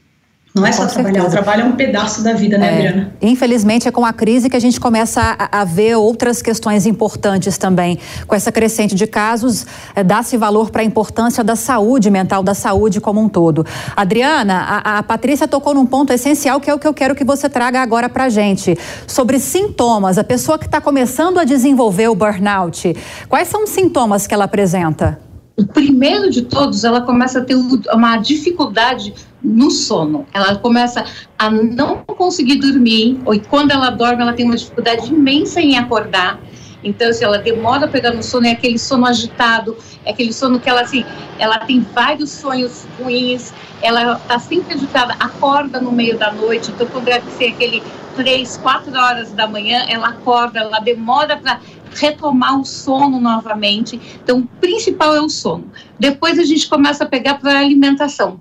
Não 0.54 0.66
é 0.66 0.72
só 0.72 0.82
com 0.82 0.92
trabalhar, 0.92 1.22
certeza. 1.22 1.28
o 1.28 1.30
trabalho 1.30 1.62
é 1.62 1.64
um 1.64 1.72
pedaço 1.72 2.22
da 2.22 2.34
vida, 2.34 2.58
né, 2.58 2.66
é, 2.66 2.74
Adriana? 2.74 3.14
Infelizmente, 3.22 3.88
é 3.88 3.90
com 3.90 4.04
a 4.04 4.12
crise 4.12 4.50
que 4.50 4.56
a 4.56 4.60
gente 4.60 4.78
começa 4.78 5.34
a, 5.38 5.62
a 5.62 5.64
ver 5.64 5.96
outras 5.96 6.42
questões 6.42 6.84
importantes 6.84 7.56
também. 7.56 7.98
Com 8.26 8.34
essa 8.34 8.52
crescente 8.52 8.94
de 8.94 9.06
casos, 9.06 9.66
é, 9.96 10.04
dá-se 10.04 10.36
valor 10.36 10.70
para 10.70 10.82
a 10.82 10.84
importância 10.84 11.42
da 11.42 11.56
saúde 11.56 12.10
mental, 12.10 12.42
da 12.42 12.52
saúde 12.52 13.00
como 13.00 13.18
um 13.18 13.30
todo. 13.30 13.64
Adriana, 13.96 14.58
a, 14.84 14.98
a, 14.98 15.02
Patrícia 15.02 15.48
tocou 15.48 15.72
num 15.72 15.86
ponto 15.86 16.12
essencial 16.12 16.60
que 16.60 16.68
é 16.68 16.74
o 16.74 16.78
que 16.78 16.86
eu 16.86 16.92
quero 16.92 17.14
que 17.14 17.24
você 17.24 17.48
traga 17.48 17.80
agora 17.80 18.10
para 18.10 18.24
a 18.24 18.28
gente. 18.28 18.76
Sobre 19.06 19.38
sintomas, 19.38 20.18
a 20.18 20.24
pessoa 20.24 20.58
que 20.58 20.66
está 20.66 20.82
começando 20.82 21.38
a 21.38 21.44
desenvolver 21.44 22.08
o 22.08 22.14
burnout, 22.14 22.94
quais 23.26 23.48
são 23.48 23.64
os 23.64 23.70
sintomas 23.70 24.26
que 24.26 24.34
ela 24.34 24.44
apresenta? 24.44 25.31
O 25.62 25.66
primeiro 25.66 26.28
de 26.28 26.42
todos, 26.42 26.82
ela 26.82 27.02
começa 27.02 27.38
a 27.38 27.44
ter 27.44 27.54
uma 27.54 28.16
dificuldade 28.16 29.14
no 29.40 29.70
sono. 29.70 30.26
Ela 30.34 30.56
começa 30.56 31.04
a 31.38 31.48
não 31.48 31.98
conseguir 31.98 32.56
dormir, 32.56 33.20
ou 33.24 33.38
quando 33.48 33.70
ela 33.70 33.90
dorme, 33.90 34.22
ela 34.22 34.32
tem 34.32 34.44
uma 34.44 34.56
dificuldade 34.56 35.14
imensa 35.14 35.60
em 35.60 35.78
acordar. 35.78 36.40
Então, 36.84 37.12
se 37.12 37.22
ela 37.22 37.38
demora 37.38 37.86
a 37.86 37.88
pegar 37.88 38.12
no 38.12 38.22
sono, 38.22 38.46
é 38.46 38.52
aquele 38.52 38.78
sono 38.78 39.06
agitado, 39.06 39.76
é 40.04 40.10
aquele 40.10 40.32
sono 40.32 40.58
que 40.58 40.68
ela, 40.68 40.80
assim, 40.80 41.04
ela 41.38 41.58
tem 41.58 41.80
vários 41.80 42.30
sonhos 42.30 42.86
ruins, 42.98 43.52
ela 43.80 44.14
está 44.14 44.38
sempre 44.38 44.74
agitada, 44.74 45.14
acorda 45.20 45.80
no 45.80 45.92
meio 45.92 46.18
da 46.18 46.32
noite, 46.32 46.70
então 46.70 46.86
quando 46.86 47.04
deve 47.04 47.30
ser 47.32 47.46
aquele 47.46 47.82
três, 48.16 48.56
quatro 48.56 48.96
horas 48.96 49.32
da 49.32 49.46
manhã, 49.46 49.84
ela 49.88 50.08
acorda, 50.08 50.60
ela 50.60 50.80
demora 50.80 51.36
para 51.36 51.60
retomar 51.94 52.60
o 52.60 52.64
sono 52.64 53.20
novamente. 53.20 54.00
Então, 54.22 54.40
o 54.40 54.46
principal 54.60 55.14
é 55.14 55.20
o 55.20 55.28
sono. 55.28 55.70
Depois 55.98 56.38
a 56.38 56.44
gente 56.44 56.68
começa 56.68 57.04
a 57.04 57.06
pegar 57.06 57.34
para 57.34 57.52
a 57.52 57.58
alimentação 57.60 58.40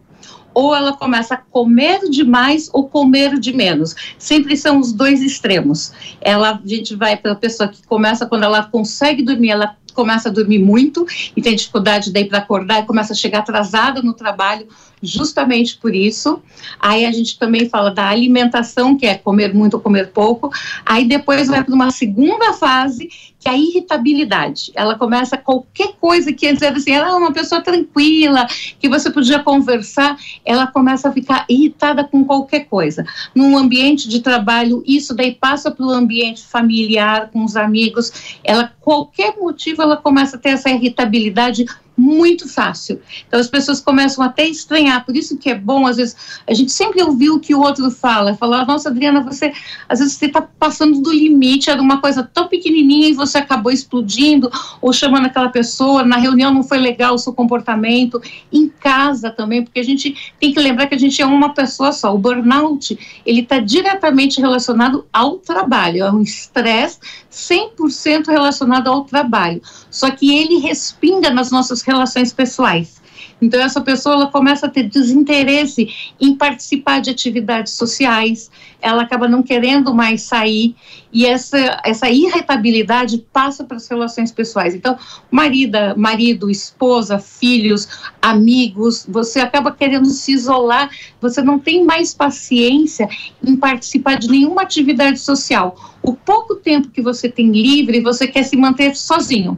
ou 0.53 0.75
ela 0.75 0.93
começa 0.93 1.35
a 1.35 1.37
comer 1.37 2.09
demais 2.09 2.69
ou 2.73 2.87
comer 2.87 3.39
de 3.39 3.53
menos. 3.53 3.95
Sempre 4.17 4.55
são 4.57 4.79
os 4.79 4.91
dois 4.91 5.21
extremos. 5.21 5.91
Ela, 6.19 6.61
a 6.63 6.67
gente 6.67 6.95
vai 6.95 7.17
para 7.17 7.31
a 7.31 7.35
pessoa 7.35 7.69
que 7.69 7.85
começa 7.85 8.25
quando 8.25 8.43
ela 8.43 8.63
consegue 8.63 9.23
dormir, 9.23 9.49
ela 9.49 9.75
começa 9.93 10.29
a 10.29 10.31
dormir 10.31 10.59
muito 10.59 11.05
e 11.35 11.41
tem 11.41 11.55
dificuldade 11.55 12.13
daí 12.13 12.25
para 12.25 12.37
acordar 12.37 12.85
começa 12.85 13.13
a 13.13 13.15
chegar 13.15 13.39
atrasada 13.39 14.01
no 14.01 14.13
trabalho, 14.13 14.67
justamente 15.01 15.77
por 15.77 15.93
isso. 15.95 16.41
Aí 16.79 17.05
a 17.05 17.11
gente 17.11 17.37
também 17.39 17.67
fala 17.67 17.91
da 17.91 18.07
alimentação, 18.07 18.97
que 18.97 19.05
é 19.05 19.15
comer 19.15 19.53
muito 19.53 19.75
ou 19.75 19.79
comer 19.79 20.11
pouco. 20.11 20.51
Aí 20.85 21.05
depois 21.05 21.47
vai 21.47 21.63
para 21.63 21.73
uma 21.73 21.91
segunda 21.91 22.53
fase, 22.53 23.09
que 23.39 23.49
é 23.49 23.51
a 23.51 23.57
irritabilidade. 23.57 24.71
Ela 24.75 24.95
começa 24.95 25.35
qualquer 25.37 25.93
coisa 25.99 26.31
que 26.31 26.47
antes 26.47 26.61
era 26.61 26.77
assim, 26.77 26.91
ela 26.91 27.09
é 27.09 27.13
uma 27.13 27.33
pessoa 27.33 27.59
tranquila, 27.59 28.45
que 28.79 28.87
você 28.87 29.09
podia 29.09 29.39
conversar, 29.39 30.15
ela 30.45 30.67
começa 30.67 31.09
a 31.09 31.11
ficar 31.11 31.45
irritada 31.49 32.03
com 32.03 32.23
qualquer 32.23 32.65
coisa. 32.65 33.03
Num 33.33 33.57
ambiente 33.57 34.07
de 34.07 34.19
trabalho, 34.19 34.83
isso 34.85 35.15
daí 35.15 35.33
passa 35.33 35.71
para 35.71 35.85
o 35.85 35.89
ambiente 35.89 36.43
familiar, 36.43 37.31
com 37.31 37.43
os 37.43 37.55
amigos, 37.55 38.37
ela 38.43 38.71
qualquer 38.79 39.35
motivo 39.37 39.81
ela 39.81 39.97
começa 39.97 40.35
a 40.35 40.39
ter 40.39 40.49
essa 40.49 40.69
irritabilidade 40.69 41.65
muito 41.97 42.47
fácil. 42.47 43.01
Então 43.27 43.39
as 43.39 43.47
pessoas 43.47 43.79
começam 43.79 44.23
até 44.23 44.43
a 44.43 44.47
estranhar, 44.47 45.05
por 45.05 45.15
isso 45.15 45.37
que 45.37 45.49
é 45.49 45.55
bom, 45.55 45.85
às 45.85 45.97
vezes, 45.97 46.15
a 46.47 46.53
gente 46.53 46.71
sempre 46.71 47.01
ouviu 47.01 47.35
o 47.35 47.39
que 47.39 47.53
o 47.53 47.59
outro 47.59 47.89
fala, 47.91 48.35
falar, 48.35 48.65
nossa, 48.65 48.89
Adriana, 48.89 49.21
você, 49.21 49.53
às 49.87 49.99
vezes 49.99 50.15
você 50.15 50.25
está 50.25 50.41
passando 50.41 51.01
do 51.01 51.11
limite, 51.11 51.69
era 51.69 51.81
uma 51.81 51.99
coisa 51.99 52.23
tão 52.23 52.47
pequenininha 52.47 53.09
e 53.09 53.13
você 53.13 53.37
acabou 53.37 53.71
explodindo, 53.71 54.49
ou 54.81 54.91
chamando 54.91 55.25
aquela 55.25 55.49
pessoa, 55.49 56.03
na 56.03 56.17
reunião 56.17 56.53
não 56.53 56.63
foi 56.63 56.77
legal 56.77 57.15
o 57.15 57.19
seu 57.19 57.33
comportamento, 57.33 58.21
em 58.51 58.67
casa 58.67 59.29
também, 59.29 59.63
porque 59.63 59.79
a 59.79 59.83
gente 59.83 60.33
tem 60.39 60.53
que 60.53 60.59
lembrar 60.59 60.87
que 60.87 60.95
a 60.95 60.99
gente 60.99 61.21
é 61.21 61.25
uma 61.25 61.53
pessoa 61.53 61.91
só, 61.91 62.13
o 62.13 62.17
burnout, 62.17 62.97
ele 63.25 63.41
está 63.41 63.59
diretamente 63.59 64.39
relacionado 64.39 65.05
ao 65.11 65.37
trabalho, 65.37 66.03
é 66.03 66.11
um 66.11 66.21
estresse 66.21 66.99
100% 67.31 68.27
relacionado 68.27 68.89
ao 68.89 69.03
trabalho, 69.03 69.61
só 69.89 70.09
que 70.09 70.33
ele 70.35 70.57
respinga 70.57 71.29
nas 71.29 71.51
nossas 71.51 71.80
relações 71.81 72.33
pessoais. 72.33 73.01
Então 73.41 73.59
essa 73.59 73.81
pessoa 73.81 74.15
ela 74.15 74.27
começa 74.27 74.67
a 74.67 74.69
ter 74.69 74.83
desinteresse 74.83 75.89
em 76.19 76.35
participar 76.35 77.01
de 77.01 77.09
atividades 77.09 77.73
sociais, 77.73 78.51
ela 78.79 79.01
acaba 79.01 79.27
não 79.27 79.41
querendo 79.41 79.93
mais 79.93 80.21
sair 80.21 80.75
e 81.11 81.25
essa 81.25 81.81
essa 81.83 82.09
irritabilidade 82.09 83.17
passa 83.33 83.63
para 83.63 83.77
as 83.77 83.87
relações 83.87 84.31
pessoais. 84.31 84.75
Então, 84.75 84.97
marido, 85.29 85.77
marido, 85.97 86.49
esposa, 86.49 87.17
filhos, 87.17 87.87
amigos, 88.21 89.05
você 89.09 89.39
acaba 89.39 89.71
querendo 89.71 90.05
se 90.05 90.33
isolar, 90.33 90.89
você 91.19 91.41
não 91.41 91.57
tem 91.57 91.83
mais 91.83 92.13
paciência 92.13 93.07
em 93.43 93.55
participar 93.55 94.19
de 94.19 94.27
nenhuma 94.29 94.61
atividade 94.61 95.19
social. 95.19 95.75
O 96.03 96.13
pouco 96.13 96.55
tempo 96.55 96.89
que 96.89 97.01
você 97.01 97.29
tem 97.29 97.51
livre, 97.51 98.01
você 98.01 98.27
quer 98.27 98.43
se 98.43 98.55
manter 98.55 98.95
sozinho. 98.95 99.57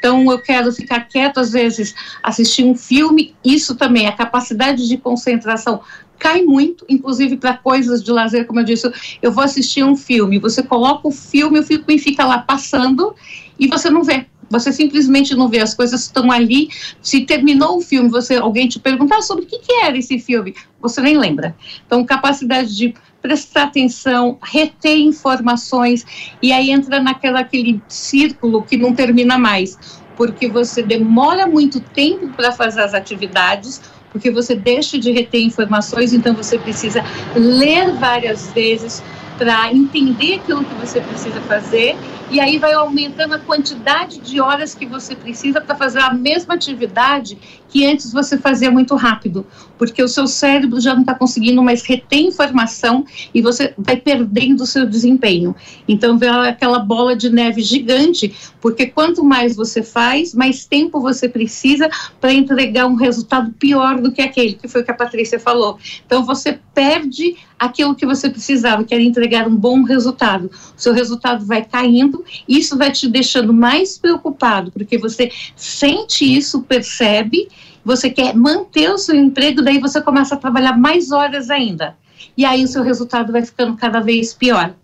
Então, 0.00 0.32
eu 0.32 0.38
quero 0.38 0.72
ficar 0.72 1.00
quieto, 1.00 1.38
às 1.38 1.52
vezes, 1.52 1.94
assistir 2.22 2.64
um 2.64 2.74
filme. 2.74 3.34
Isso 3.44 3.76
também, 3.76 4.06
a 4.06 4.12
capacidade 4.12 4.88
de 4.88 4.96
concentração 4.96 5.82
cai 6.18 6.42
muito, 6.42 6.84
inclusive 6.88 7.36
para 7.36 7.56
coisas 7.56 8.02
de 8.02 8.10
lazer, 8.10 8.46
como 8.46 8.60
eu 8.60 8.64
disse, 8.64 8.90
eu 9.22 9.32
vou 9.32 9.44
assistir 9.44 9.82
um 9.82 9.96
filme, 9.96 10.38
você 10.38 10.62
coloca 10.62 11.08
o 11.08 11.10
filme, 11.10 11.58
o 11.58 11.62
filme 11.62 11.98
fica 11.98 12.26
lá 12.26 12.38
passando 12.38 13.14
e 13.58 13.66
você 13.66 13.88
não 13.88 14.02
vê. 14.02 14.26
Você 14.50 14.72
simplesmente 14.72 15.34
não 15.34 15.48
vê, 15.48 15.60
as 15.60 15.74
coisas 15.74 16.02
estão 16.02 16.30
ali. 16.30 16.68
Se 17.00 17.20
terminou 17.20 17.78
o 17.78 17.80
filme, 17.80 18.08
você 18.08 18.34
alguém 18.34 18.68
te 18.68 18.80
perguntar 18.80 19.22
sobre 19.22 19.44
o 19.44 19.46
que, 19.46 19.60
que 19.60 19.72
era 19.72 19.96
esse 19.96 20.18
filme, 20.18 20.54
você 20.80 21.00
nem 21.00 21.16
lembra. 21.16 21.54
Então, 21.86 22.04
capacidade 22.04 22.76
de 22.76 22.94
prestar 23.20 23.64
atenção, 23.64 24.38
reter 24.42 24.98
informações, 24.98 26.04
e 26.42 26.52
aí 26.52 26.70
entra 26.70 27.00
naquela 27.00 27.40
aquele 27.40 27.82
círculo 27.88 28.62
que 28.62 28.76
não 28.76 28.94
termina 28.94 29.38
mais, 29.38 29.78
porque 30.16 30.48
você 30.48 30.82
demora 30.82 31.46
muito 31.46 31.80
tempo 31.80 32.28
para 32.28 32.52
fazer 32.52 32.82
as 32.82 32.94
atividades, 32.94 33.80
porque 34.10 34.30
você 34.30 34.54
deixa 34.54 34.98
de 34.98 35.12
reter 35.12 35.42
informações, 35.42 36.12
então 36.12 36.34
você 36.34 36.58
precisa 36.58 37.04
ler 37.34 37.92
várias 37.92 38.50
vezes 38.52 39.02
para 39.40 39.72
entender 39.72 40.34
aquilo 40.34 40.62
que 40.62 40.74
você 40.74 41.00
precisa 41.00 41.40
fazer 41.40 41.96
e 42.30 42.38
aí 42.38 42.58
vai 42.58 42.74
aumentando 42.74 43.34
a 43.34 43.38
quantidade 43.38 44.18
de 44.18 44.38
horas 44.38 44.74
que 44.74 44.84
você 44.84 45.16
precisa 45.16 45.62
para 45.62 45.74
fazer 45.74 45.98
a 45.98 46.12
mesma 46.12 46.54
atividade 46.54 47.38
que 47.70 47.86
antes 47.86 48.12
você 48.12 48.36
fazia 48.36 48.70
muito 48.70 48.94
rápido, 48.96 49.46
porque 49.78 50.02
o 50.02 50.08
seu 50.08 50.26
cérebro 50.26 50.80
já 50.80 50.92
não 50.92 51.00
está 51.00 51.14
conseguindo 51.14 51.62
mais 51.62 51.82
reter 51.82 52.20
informação 52.20 53.04
e 53.32 53.40
você 53.40 53.72
vai 53.78 53.96
perdendo 53.96 54.62
o 54.62 54.66
seu 54.66 54.86
desempenho. 54.86 55.56
Então 55.88 56.18
vem 56.18 56.28
aquela 56.28 56.80
bola 56.80 57.16
de 57.16 57.30
neve 57.30 57.62
gigante, 57.62 58.34
porque 58.60 58.86
quanto 58.86 59.24
mais 59.24 59.56
você 59.56 59.82
faz, 59.82 60.34
mais 60.34 60.66
tempo 60.66 61.00
você 61.00 61.28
precisa 61.28 61.88
para 62.20 62.32
entregar 62.32 62.86
um 62.86 62.94
resultado 62.94 63.50
pior 63.52 64.00
do 64.00 64.12
que 64.12 64.20
aquele, 64.20 64.54
que 64.54 64.68
foi 64.68 64.82
o 64.82 64.84
que 64.84 64.90
a 64.90 64.94
Patrícia 64.94 65.40
falou. 65.40 65.78
Então 66.04 66.24
você 66.24 66.60
perde 66.74 67.36
aquilo 67.60 67.94
que 67.94 68.06
você 68.06 68.30
precisava, 68.30 68.82
que 68.82 68.94
era 68.94 69.02
entregar 69.02 69.46
um 69.46 69.54
bom 69.54 69.82
resultado. 69.82 70.46
O 70.46 70.80
seu 70.80 70.94
resultado 70.94 71.44
vai 71.44 71.62
caindo, 71.62 72.24
isso 72.48 72.78
vai 72.78 72.90
te 72.90 73.06
deixando 73.06 73.52
mais 73.52 73.98
preocupado, 73.98 74.72
porque 74.72 74.96
você 74.96 75.30
sente 75.54 76.24
isso, 76.24 76.62
percebe, 76.62 77.48
você 77.84 78.08
quer 78.08 78.34
manter 78.34 78.90
o 78.90 78.96
seu 78.96 79.14
emprego, 79.14 79.60
daí 79.60 79.78
você 79.78 80.00
começa 80.00 80.34
a 80.34 80.38
trabalhar 80.38 80.78
mais 80.78 81.12
horas 81.12 81.50
ainda. 81.50 81.94
E 82.34 82.46
aí 82.46 82.64
o 82.64 82.68
seu 82.68 82.82
resultado 82.82 83.30
vai 83.30 83.44
ficando 83.44 83.76
cada 83.76 84.00
vez 84.00 84.32
pior. 84.32 84.74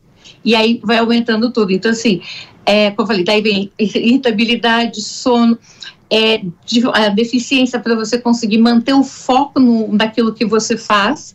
E 0.45 0.55
aí 0.55 0.79
vai 0.85 0.99
aumentando 0.99 1.51
tudo. 1.51 1.73
Então, 1.73 1.91
assim, 1.91 2.21
é, 2.67 2.91
como 2.91 3.03
eu 3.03 3.07
falei, 3.07 3.25
daí 3.25 3.41
vem 3.41 3.73
irritabilidade, 3.79 5.01
sono, 5.01 5.59
é, 6.11 6.43
a 6.93 7.09
deficiência 7.09 7.81
para 7.81 7.95
você 7.95 8.19
conseguir 8.19 8.59
manter 8.59 8.93
o 8.93 9.03
foco 9.03 9.59
no, 9.59 9.93
naquilo 9.93 10.35
que 10.35 10.45
você 10.45 10.77
faz 10.77 11.35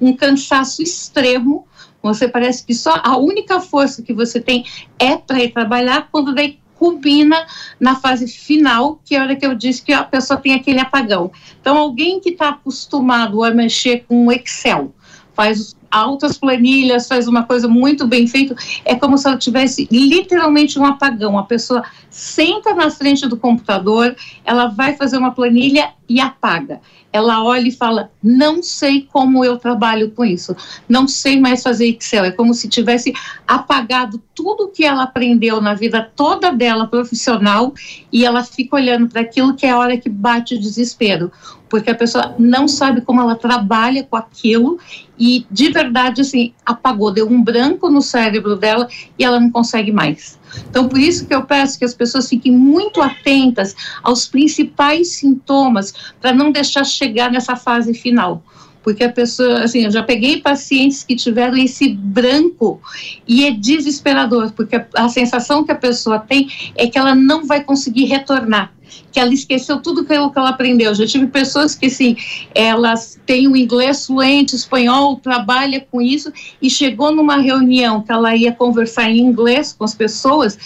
um 0.00 0.14
cansaço 0.14 0.82
extremo. 0.82 1.66
Você 2.02 2.26
parece 2.26 2.64
que 2.64 2.74
só 2.74 3.00
a 3.02 3.16
única 3.16 3.60
força 3.60 4.02
que 4.02 4.12
você 4.12 4.40
tem 4.40 4.64
é 4.98 5.16
para 5.16 5.42
ir 5.42 5.52
trabalhar 5.52 6.08
quando 6.10 6.34
daí 6.34 6.58
culmina 6.80 7.46
na 7.78 7.94
fase 7.94 8.26
final, 8.26 8.98
que 9.04 9.14
é 9.14 9.18
a 9.18 9.22
hora 9.22 9.36
que 9.36 9.44
eu 9.44 9.54
disse 9.54 9.82
que 9.82 9.92
a 9.92 10.02
pessoa 10.02 10.40
tem 10.40 10.54
aquele 10.54 10.80
apagão. 10.80 11.30
Então, 11.60 11.76
alguém 11.76 12.18
que 12.18 12.30
está 12.30 12.48
acostumado 12.48 13.44
a 13.44 13.50
mexer 13.50 14.06
com 14.08 14.32
Excel, 14.32 14.90
faz 15.34 15.76
altas 15.90 16.38
planilhas, 16.38 17.08
faz 17.08 17.26
uma 17.26 17.44
coisa 17.44 17.66
muito 17.68 18.06
bem 18.06 18.26
feita, 18.26 18.54
é 18.84 18.94
como 18.94 19.18
se 19.18 19.26
ela 19.26 19.36
tivesse 19.36 19.88
literalmente 19.90 20.78
um 20.78 20.84
apagão. 20.84 21.38
A 21.38 21.44
pessoa 21.44 21.82
senta 22.08 22.74
na 22.74 22.90
frente 22.90 23.26
do 23.26 23.36
computador, 23.36 24.14
ela 24.44 24.68
vai 24.68 24.96
fazer 24.96 25.16
uma 25.16 25.32
planilha 25.32 25.90
e 26.08 26.20
apaga. 26.20 26.80
Ela 27.12 27.42
olha 27.42 27.68
e 27.68 27.72
fala: 27.72 28.10
Não 28.22 28.62
sei 28.62 29.08
como 29.12 29.44
eu 29.44 29.58
trabalho 29.58 30.10
com 30.12 30.24
isso, 30.24 30.56
não 30.88 31.08
sei 31.08 31.40
mais 31.40 31.62
fazer 31.62 31.88
Excel. 31.88 32.24
É 32.24 32.30
como 32.30 32.54
se 32.54 32.68
tivesse 32.68 33.12
apagado 33.46 34.22
tudo 34.34 34.68
que 34.68 34.84
ela 34.84 35.04
aprendeu 35.04 35.60
na 35.60 35.74
vida 35.74 36.08
toda 36.14 36.52
dela 36.52 36.86
profissional 36.86 37.74
e 38.12 38.24
ela 38.24 38.44
fica 38.44 38.76
olhando 38.76 39.08
para 39.08 39.22
aquilo 39.22 39.54
que 39.54 39.66
é 39.66 39.70
a 39.70 39.78
hora 39.78 39.96
que 39.96 40.08
bate 40.08 40.54
o 40.54 40.60
desespero 40.60 41.32
porque 41.70 41.88
a 41.88 41.94
pessoa 41.94 42.34
não 42.36 42.66
sabe 42.66 43.00
como 43.00 43.20
ela 43.20 43.36
trabalha 43.36 44.02
com 44.02 44.16
aquilo 44.16 44.78
e 45.16 45.46
de 45.50 45.70
verdade 45.82 46.20
assim 46.20 46.52
apagou, 46.64 47.12
deu 47.12 47.28
um 47.28 47.42
branco 47.42 47.88
no 47.88 48.02
cérebro 48.02 48.56
dela 48.56 48.88
e 49.18 49.24
ela 49.24 49.40
não 49.40 49.50
consegue 49.50 49.92
mais. 49.92 50.38
Então 50.68 50.88
por 50.88 50.98
isso 50.98 51.26
que 51.26 51.34
eu 51.34 51.42
peço 51.44 51.78
que 51.78 51.84
as 51.84 51.94
pessoas 51.94 52.28
fiquem 52.28 52.52
muito 52.52 53.00
atentas 53.00 53.74
aos 54.02 54.26
principais 54.26 55.12
sintomas 55.12 55.92
para 56.20 56.32
não 56.32 56.50
deixar 56.50 56.84
chegar 56.84 57.30
nessa 57.30 57.56
fase 57.56 57.94
final 57.94 58.42
porque 58.82 59.04
a 59.04 59.12
pessoa, 59.12 59.62
assim, 59.62 59.84
eu 59.84 59.90
já 59.90 60.02
peguei 60.02 60.40
pacientes 60.40 61.04
que 61.04 61.14
tiveram 61.14 61.56
esse 61.56 61.92
branco 61.92 62.80
e 63.28 63.44
é 63.44 63.50
desesperador, 63.50 64.52
porque 64.52 64.76
a, 64.76 64.86
a, 64.96 65.08
sensação 65.08 65.64
que 65.64 65.70
a 65.70 65.76
pessoa 65.76 66.18
tem 66.18 66.48
é 66.74 66.86
que 66.86 66.98
ela 66.98 67.14
não 67.14 67.46
vai 67.46 67.62
conseguir 67.62 68.06
retornar 68.06 68.72
que 69.12 69.18
ela 69.18 69.32
esqueceu 69.32 69.80
tudo 69.80 70.04
que 70.04 70.12
ela 70.12 70.30
aprendeu. 70.48 70.94
Já 70.94 71.06
tive 71.06 71.26
pessoas 71.26 71.74
que, 71.74 71.86
assim, 71.86 72.16
elas 72.54 73.18
têm 73.26 73.48
o 73.48 73.56
inglês 73.56 74.06
fluente, 74.06 74.54
espanhol, 74.54 75.16
trabalha 75.16 75.84
com 75.90 76.00
isso, 76.00 76.32
e 76.60 76.70
chegou 76.70 77.12
numa 77.12 77.36
reunião 77.36 78.02
que 78.02 78.12
ela 78.12 78.34
ia 78.34 78.52
conversar 78.52 79.10
em 79.10 79.18
inglês 79.18 79.74
com 79.76 79.84
as 79.84 79.94
pessoas, 79.94 80.58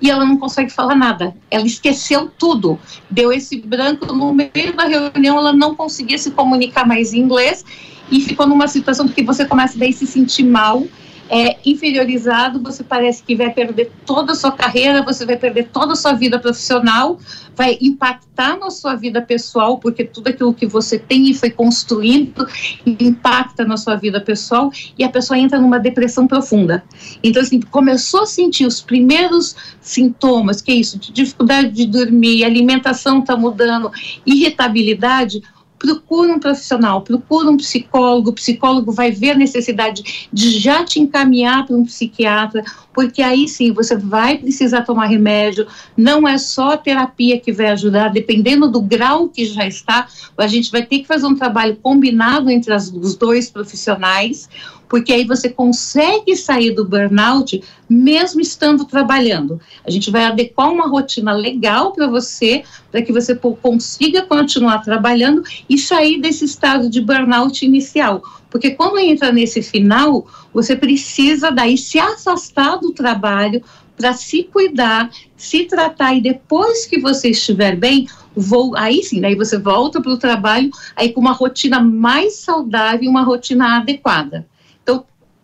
e 0.00 0.10
ela 0.10 0.24
não 0.24 0.36
consegue 0.36 0.70
falar 0.70 0.94
nada. 0.94 1.34
Ela 1.50 1.66
esqueceu 1.66 2.30
tudo. 2.38 2.78
Deu 3.10 3.32
esse 3.32 3.58
branco 3.60 4.12
no 4.12 4.32
meio 4.32 4.74
da 4.76 4.84
reunião, 4.84 5.38
ela 5.38 5.52
não 5.52 5.74
conseguia 5.74 6.18
se 6.18 6.30
comunicar 6.30 6.86
mais 6.86 7.12
em 7.12 7.20
inglês, 7.20 7.64
e 8.10 8.20
ficou 8.20 8.46
numa 8.46 8.68
situação 8.68 9.08
que 9.08 9.22
você 9.22 9.44
começa 9.44 9.78
daí 9.78 9.90
a 9.90 9.92
se 9.92 10.06
sentir 10.06 10.44
mal, 10.44 10.84
é, 11.28 11.56
inferiorizado, 11.64 12.62
você 12.62 12.84
parece 12.84 13.22
que 13.22 13.34
vai 13.34 13.50
perder 13.52 13.90
toda 14.04 14.32
a 14.32 14.34
sua 14.34 14.52
carreira, 14.52 15.02
você 15.02 15.26
vai 15.26 15.36
perder 15.36 15.68
toda 15.72 15.92
a 15.92 15.96
sua 15.96 16.12
vida 16.12 16.38
profissional, 16.38 17.18
vai 17.54 17.78
impactar 17.80 18.58
na 18.58 18.70
sua 18.70 18.94
vida 18.94 19.20
pessoal, 19.20 19.78
porque 19.78 20.04
tudo 20.04 20.28
aquilo 20.28 20.54
que 20.54 20.66
você 20.66 20.98
tem 20.98 21.30
e 21.30 21.34
foi 21.34 21.50
construindo 21.50 22.46
impacta 22.86 23.64
na 23.64 23.76
sua 23.76 23.96
vida 23.96 24.20
pessoal 24.20 24.70
e 24.96 25.02
a 25.02 25.08
pessoa 25.08 25.38
entra 25.38 25.58
numa 25.58 25.78
depressão 25.78 26.26
profunda. 26.26 26.84
Então, 27.22 27.42
assim, 27.42 27.60
começou 27.60 28.22
a 28.22 28.26
sentir 28.26 28.66
os 28.66 28.80
primeiros 28.80 29.56
sintomas, 29.80 30.60
que 30.60 30.70
é 30.70 30.74
isso, 30.74 30.98
de 30.98 31.12
dificuldade 31.12 31.70
de 31.70 31.86
dormir, 31.86 32.44
alimentação 32.44 33.20
está 33.20 33.36
mudando, 33.36 33.90
irritabilidade, 34.24 35.42
procura 35.78 36.32
um 36.32 36.38
profissional, 36.38 37.02
procura 37.02 37.50
um 37.50 37.56
psicólogo, 37.56 38.30
o 38.30 38.34
psicólogo 38.34 38.92
vai 38.92 39.10
ver 39.10 39.32
a 39.32 39.34
necessidade 39.36 40.28
de 40.32 40.58
já 40.58 40.84
te 40.84 41.00
encaminhar 41.00 41.66
para 41.66 41.76
um 41.76 41.84
psiquiatra, 41.84 42.64
porque 42.92 43.22
aí 43.22 43.46
sim 43.48 43.72
você 43.72 43.96
vai 43.96 44.38
precisar 44.38 44.82
tomar 44.82 45.06
remédio, 45.06 45.66
não 45.96 46.26
é 46.26 46.38
só 46.38 46.72
a 46.72 46.76
terapia 46.76 47.38
que 47.38 47.52
vai 47.52 47.66
ajudar, 47.68 48.08
dependendo 48.08 48.70
do 48.70 48.80
grau 48.80 49.28
que 49.28 49.44
já 49.44 49.66
está, 49.66 50.08
a 50.36 50.46
gente 50.46 50.70
vai 50.70 50.84
ter 50.84 51.00
que 51.00 51.06
fazer 51.06 51.26
um 51.26 51.34
trabalho 51.34 51.76
combinado 51.82 52.50
entre 52.50 52.72
as, 52.72 52.90
os 52.92 53.14
dois 53.14 53.50
profissionais, 53.50 54.48
porque 54.88 55.12
aí 55.12 55.24
você 55.24 55.48
consegue 55.48 56.36
sair 56.36 56.72
do 56.72 56.84
burnout 56.84 57.62
mesmo 57.88 58.40
estando 58.40 58.84
trabalhando. 58.84 59.60
A 59.84 59.90
gente 59.90 60.10
vai 60.10 60.24
adequar 60.24 60.70
uma 60.70 60.88
rotina 60.88 61.32
legal 61.32 61.92
para 61.92 62.06
você, 62.06 62.62
para 62.90 63.02
que 63.02 63.12
você 63.12 63.34
consiga 63.34 64.22
continuar 64.22 64.78
trabalhando 64.78 65.42
e 65.68 65.78
sair 65.78 66.20
desse 66.20 66.44
estado 66.44 66.88
de 66.88 67.00
burnout 67.00 67.64
inicial. 67.64 68.22
Porque 68.50 68.70
quando 68.70 68.98
entra 68.98 69.32
nesse 69.32 69.62
final, 69.62 70.26
você 70.52 70.76
precisa 70.76 71.50
daí 71.50 71.76
se 71.76 71.98
afastar 71.98 72.78
do 72.78 72.92
trabalho 72.92 73.62
para 73.96 74.12
se 74.12 74.44
cuidar, 74.44 75.10
se 75.36 75.64
tratar 75.64 76.14
e 76.14 76.20
depois 76.20 76.84
que 76.84 77.00
você 77.00 77.30
estiver 77.30 77.76
bem, 77.76 78.06
vou, 78.34 78.76
aí 78.76 79.02
sim, 79.02 79.24
aí 79.24 79.34
você 79.34 79.58
volta 79.58 80.02
para 80.02 80.12
o 80.12 80.18
trabalho 80.18 80.70
aí 80.94 81.12
com 81.12 81.20
uma 81.20 81.32
rotina 81.32 81.80
mais 81.80 82.36
saudável, 82.36 83.08
uma 83.08 83.22
rotina 83.22 83.78
adequada 83.78 84.46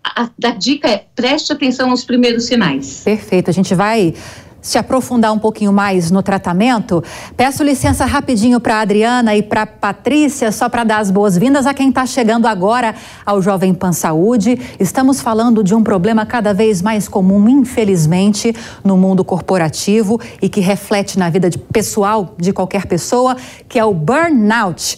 a, 0.05 0.29
a 0.45 0.51
dica 0.51 0.89
é 0.89 1.05
preste 1.15 1.53
atenção 1.53 1.89
nos 1.89 2.05
primeiros 2.05 2.45
sinais. 2.45 3.03
Perfeito. 3.05 3.51
A 3.51 3.53
gente 3.53 3.75
vai 3.75 4.15
se 4.63 4.79
aprofundar 4.79 5.33
um 5.33 5.39
pouquinho 5.41 5.73
mais 5.73 6.13
no 6.13 6.23
tratamento, 6.23 7.03
peço 7.37 7.65
licença 7.65 8.05
rapidinho 8.05 8.61
para 8.61 8.81
Adriana 8.81 9.35
e 9.35 9.43
para 9.43 9.67
Patrícia, 9.67 10.53
só 10.53 10.69
para 10.69 10.85
dar 10.85 10.99
as 10.99 11.11
boas-vindas 11.11 11.67
a 11.67 11.75
quem 11.75 11.89
está 11.89 12.07
chegando 12.07 12.47
agora 12.47 12.95
ao 13.27 13.43
Jovem 13.43 13.75
Pan 13.75 13.93
Saúde. 13.93 14.57
Estamos 14.79 15.21
falando 15.21 15.65
de 15.65 15.75
um 15.75 15.83
problema 15.83 16.25
cada 16.25 16.55
vez 16.55 16.81
mais 16.81 17.09
comum, 17.09 17.49
infelizmente, 17.49 18.55
no 18.85 18.97
mundo 18.97 19.25
corporativo 19.25 20.21
e 20.41 20.49
que 20.49 20.61
reflete 20.61 21.19
na 21.19 21.29
vida 21.29 21.51
de, 21.51 21.59
pessoal 21.59 22.37
de 22.39 22.53
qualquer 22.53 22.87
pessoa, 22.87 23.37
que 23.69 23.81
é 23.81 23.85
o 23.85 23.93
burnout. 23.93 24.97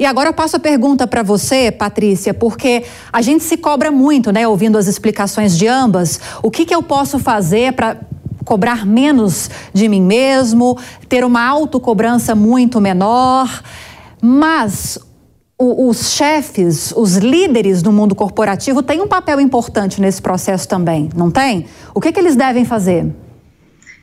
E 0.00 0.06
agora 0.06 0.30
eu 0.30 0.32
passo 0.32 0.56
a 0.56 0.58
pergunta 0.58 1.06
para 1.06 1.22
você, 1.22 1.70
Patrícia, 1.70 2.32
porque 2.32 2.84
a 3.12 3.20
gente 3.20 3.44
se 3.44 3.58
cobra 3.58 3.90
muito, 3.90 4.32
né, 4.32 4.48
ouvindo 4.48 4.78
as 4.78 4.86
explicações 4.86 5.58
de 5.58 5.68
ambas. 5.68 6.18
O 6.42 6.50
que, 6.50 6.64
que 6.64 6.74
eu 6.74 6.82
posso 6.82 7.18
fazer 7.18 7.74
para 7.74 7.98
cobrar 8.42 8.86
menos 8.86 9.50
de 9.74 9.90
mim 9.90 10.00
mesmo, 10.00 10.78
ter 11.06 11.22
uma 11.22 11.46
autocobrança 11.46 12.34
muito 12.34 12.80
menor? 12.80 13.62
Mas 14.22 14.98
os 15.58 16.12
chefes, 16.12 16.94
os 16.96 17.18
líderes 17.18 17.82
do 17.82 17.92
mundo 17.92 18.14
corporativo 18.14 18.82
têm 18.82 19.02
um 19.02 19.06
papel 19.06 19.38
importante 19.38 20.00
nesse 20.00 20.22
processo 20.22 20.66
também, 20.66 21.10
não 21.14 21.30
tem? 21.30 21.66
O 21.94 22.00
que, 22.00 22.10
que 22.10 22.18
eles 22.18 22.36
devem 22.36 22.64
fazer? 22.64 23.06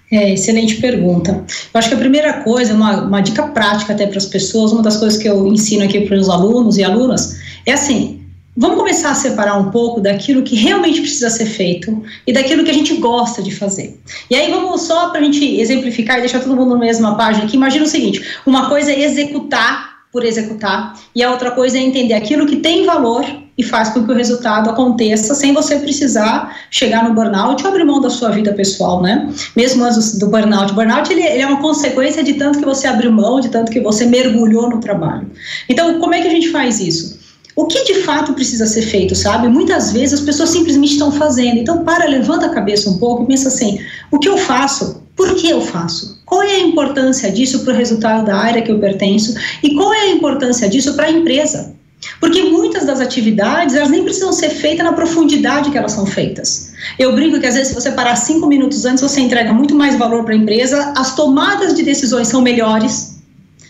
É, 0.09 0.33
excelente 0.33 0.75
pergunta. 0.75 1.43
Eu 1.73 1.77
acho 1.77 1.89
que 1.89 1.95
a 1.95 1.97
primeira 1.97 2.41
coisa, 2.41 2.73
uma, 2.73 3.01
uma 3.01 3.21
dica 3.21 3.43
prática 3.47 3.93
até 3.93 4.07
para 4.07 4.17
as 4.17 4.25
pessoas, 4.25 4.71
uma 4.71 4.81
das 4.81 4.95
coisas 4.97 5.21
que 5.21 5.27
eu 5.27 5.45
ensino 5.47 5.83
aqui 5.83 6.01
para 6.01 6.15
os 6.15 6.29
alunos 6.29 6.77
e 6.77 6.83
alunas, 6.83 7.37
é 7.65 7.73
assim: 7.73 8.21
vamos 8.55 8.77
começar 8.77 9.11
a 9.11 9.15
separar 9.15 9.57
um 9.57 9.69
pouco 9.69 9.99
daquilo 9.99 10.43
que 10.43 10.55
realmente 10.55 11.01
precisa 11.01 11.29
ser 11.29 11.45
feito 11.45 12.03
e 12.25 12.31
daquilo 12.31 12.63
que 12.63 12.71
a 12.71 12.73
gente 12.73 12.95
gosta 12.95 13.43
de 13.43 13.53
fazer. 13.53 13.99
E 14.29 14.35
aí 14.35 14.49
vamos 14.49 14.83
só 14.83 15.09
para 15.09 15.19
a 15.19 15.23
gente 15.23 15.59
exemplificar 15.59 16.17
e 16.17 16.21
deixar 16.21 16.39
todo 16.39 16.55
mundo 16.55 16.75
na 16.75 16.79
mesma 16.79 17.15
página 17.17 17.43
aqui. 17.43 17.57
Imagina 17.57 17.83
o 17.83 17.89
seguinte: 17.89 18.23
uma 18.45 18.69
coisa 18.69 18.91
é 18.91 19.01
executar 19.01 19.97
por 20.13 20.23
executar 20.23 20.97
e 21.13 21.21
a 21.21 21.29
outra 21.29 21.51
coisa 21.51 21.77
é 21.77 21.81
entender 21.81 22.13
aquilo 22.13 22.45
que 22.45 22.55
tem 22.55 22.85
valor 22.85 23.25
e 23.57 23.63
faz 23.63 23.89
com 23.89 24.05
que 24.05 24.11
o 24.11 24.15
resultado 24.15 24.69
aconteça 24.69 25.33
sem 25.33 25.53
você 25.53 25.77
precisar 25.77 26.55
chegar 26.69 27.03
no 27.03 27.15
burnout 27.15 27.63
ou 27.63 27.69
abrir 27.69 27.83
mão 27.83 27.99
da 27.99 28.09
sua 28.09 28.29
vida 28.29 28.53
pessoal, 28.53 29.01
né? 29.01 29.27
Mesmo 29.55 29.83
antes 29.83 30.17
do 30.17 30.27
burnout. 30.27 30.71
O 30.71 30.75
burnout 30.75 31.11
ele, 31.11 31.23
ele, 31.23 31.41
é 31.41 31.47
uma 31.47 31.59
consequência 31.59 32.23
de 32.23 32.33
tanto 32.33 32.59
que 32.59 32.65
você 32.65 32.87
abriu 32.87 33.11
mão, 33.11 33.39
de 33.39 33.49
tanto 33.49 33.71
que 33.71 33.79
você 33.79 34.05
mergulhou 34.05 34.69
no 34.69 34.79
trabalho. 34.79 35.29
Então, 35.67 35.99
como 35.99 36.13
é 36.13 36.21
que 36.21 36.27
a 36.27 36.31
gente 36.31 36.49
faz 36.49 36.79
isso? 36.79 37.17
O 37.55 37.65
que 37.65 37.85
de 37.85 38.03
fato 38.03 38.33
precisa 38.33 38.67
ser 38.67 38.83
feito, 38.83 39.15
sabe? 39.15 39.47
Muitas 39.47 39.91
vezes 39.91 40.19
as 40.19 40.25
pessoas 40.25 40.51
simplesmente 40.51 40.91
estão 40.91 41.11
fazendo. 41.11 41.57
Então, 41.57 41.83
para, 41.83 42.05
levanta 42.05 42.45
a 42.45 42.49
cabeça 42.49 42.87
um 42.87 42.99
pouco 42.99 43.23
e 43.23 43.25
pensa 43.25 43.47
assim: 43.47 43.79
o 44.11 44.19
que 44.19 44.29
eu 44.29 44.37
faço? 44.37 45.01
Por 45.15 45.33
que 45.33 45.49
eu 45.49 45.59
faço? 45.61 46.21
Qual 46.23 46.43
é 46.43 46.57
a 46.57 46.59
importância 46.59 47.31
disso 47.31 47.63
para 47.63 47.73
o 47.73 47.75
resultado 47.75 48.23
da 48.23 48.35
área 48.35 48.61
que 48.61 48.71
eu 48.71 48.77
pertenço? 48.77 49.33
E 49.63 49.73
qual 49.73 49.91
é 49.91 50.01
a 50.01 50.11
importância 50.11 50.69
disso 50.69 50.93
para 50.93 51.07
a 51.07 51.11
empresa? 51.11 51.75
Porque 52.19 52.43
muitas 52.43 52.85
das 52.85 52.99
atividades, 52.99 53.75
elas 53.75 53.89
nem 53.89 54.03
precisam 54.03 54.31
ser 54.31 54.49
feitas 54.49 54.85
na 54.85 54.93
profundidade 54.93 55.71
que 55.71 55.77
elas 55.77 55.91
são 55.91 56.05
feitas. 56.05 56.73
Eu 56.97 57.13
brinco 57.13 57.39
que 57.39 57.45
às 57.45 57.55
vezes 57.55 57.69
se 57.69 57.75
você 57.75 57.91
parar 57.91 58.15
cinco 58.15 58.47
minutos 58.47 58.85
antes, 58.85 59.01
você 59.01 59.19
entrega 59.19 59.51
muito 59.51 59.75
mais 59.75 59.97
valor 59.97 60.23
para 60.23 60.33
a 60.33 60.37
empresa, 60.37 60.93
as 60.95 61.15
tomadas 61.15 61.73
de 61.73 61.83
decisões 61.83 62.27
são 62.27 62.41
melhores, 62.41 63.16